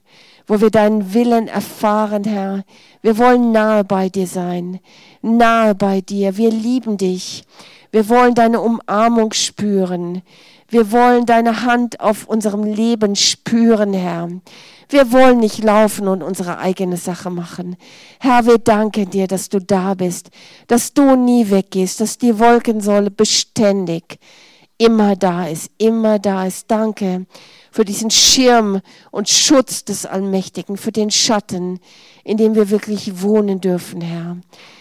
wo 0.46 0.60
wir 0.60 0.70
deinen 0.70 1.14
Willen 1.14 1.48
erfahren, 1.48 2.24
Herr. 2.24 2.64
Wir 3.02 3.16
wollen 3.16 3.52
nahe 3.52 3.84
bei 3.84 4.08
dir 4.08 4.26
sein, 4.26 4.80
nahe 5.22 5.74
bei 5.74 6.00
dir. 6.00 6.36
Wir 6.36 6.50
lieben 6.50 6.96
dich. 6.96 7.44
Wir 7.90 8.08
wollen 8.08 8.34
deine 8.34 8.60
Umarmung 8.60 9.32
spüren. 9.32 10.22
Wir 10.68 10.92
wollen 10.92 11.24
deine 11.24 11.62
Hand 11.62 12.00
auf 12.00 12.26
unserem 12.26 12.64
Leben 12.64 13.16
spüren, 13.16 13.94
Herr. 13.94 14.28
Wir 14.88 15.12
wollen 15.12 15.38
nicht 15.38 15.62
laufen 15.62 16.08
und 16.08 16.22
unsere 16.22 16.58
eigene 16.58 16.96
Sache 16.96 17.28
machen. 17.28 17.76
Herr, 18.20 18.46
wir 18.46 18.58
danken 18.58 19.10
dir, 19.10 19.26
dass 19.26 19.50
du 19.50 19.60
da 19.60 19.94
bist, 19.94 20.30
dass 20.66 20.94
du 20.94 21.14
nie 21.14 21.50
weggehst, 21.50 22.00
dass 22.00 22.16
die 22.16 22.38
Wolkensäule 22.38 23.10
beständig 23.10 24.18
immer 24.78 25.16
da 25.16 25.46
ist, 25.46 25.70
immer 25.76 26.18
da 26.18 26.46
ist. 26.46 26.70
Danke 26.70 27.26
für 27.70 27.84
diesen 27.84 28.10
Schirm 28.10 28.80
und 29.10 29.28
Schutz 29.28 29.84
des 29.84 30.06
Allmächtigen, 30.06 30.76
für 30.76 30.92
den 30.92 31.10
Schatten, 31.10 31.80
in 32.24 32.38
dem 32.38 32.54
wir 32.54 32.70
wirklich 32.70 33.20
wohnen 33.20 33.60
dürfen, 33.60 34.00
Herr. 34.00 34.38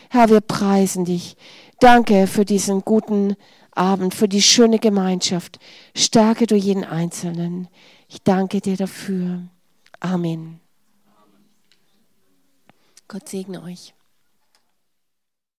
Herr, 0.10 0.30
wir 0.30 0.42
preisen 0.42 1.04
dich. 1.04 1.36
Danke 1.80 2.28
für 2.28 2.46
diesen 2.46 2.82
guten 2.82 3.36
Abend, 3.72 4.14
für 4.14 4.30
die 4.30 4.42
schöne 4.42 4.80
Gemeinschaft. 4.80 5.60
Stärke 5.96 6.48
du 6.48 6.56
jeden 6.56 6.86
Einzelnen. 6.86 7.68
Ich 8.08 8.24
danke 8.24 8.62
dir 8.62 8.78
dafür. 8.78 9.42
Amen. 10.00 10.60
Gott 13.08 13.30
segne 13.30 13.62
euch. 13.62 13.94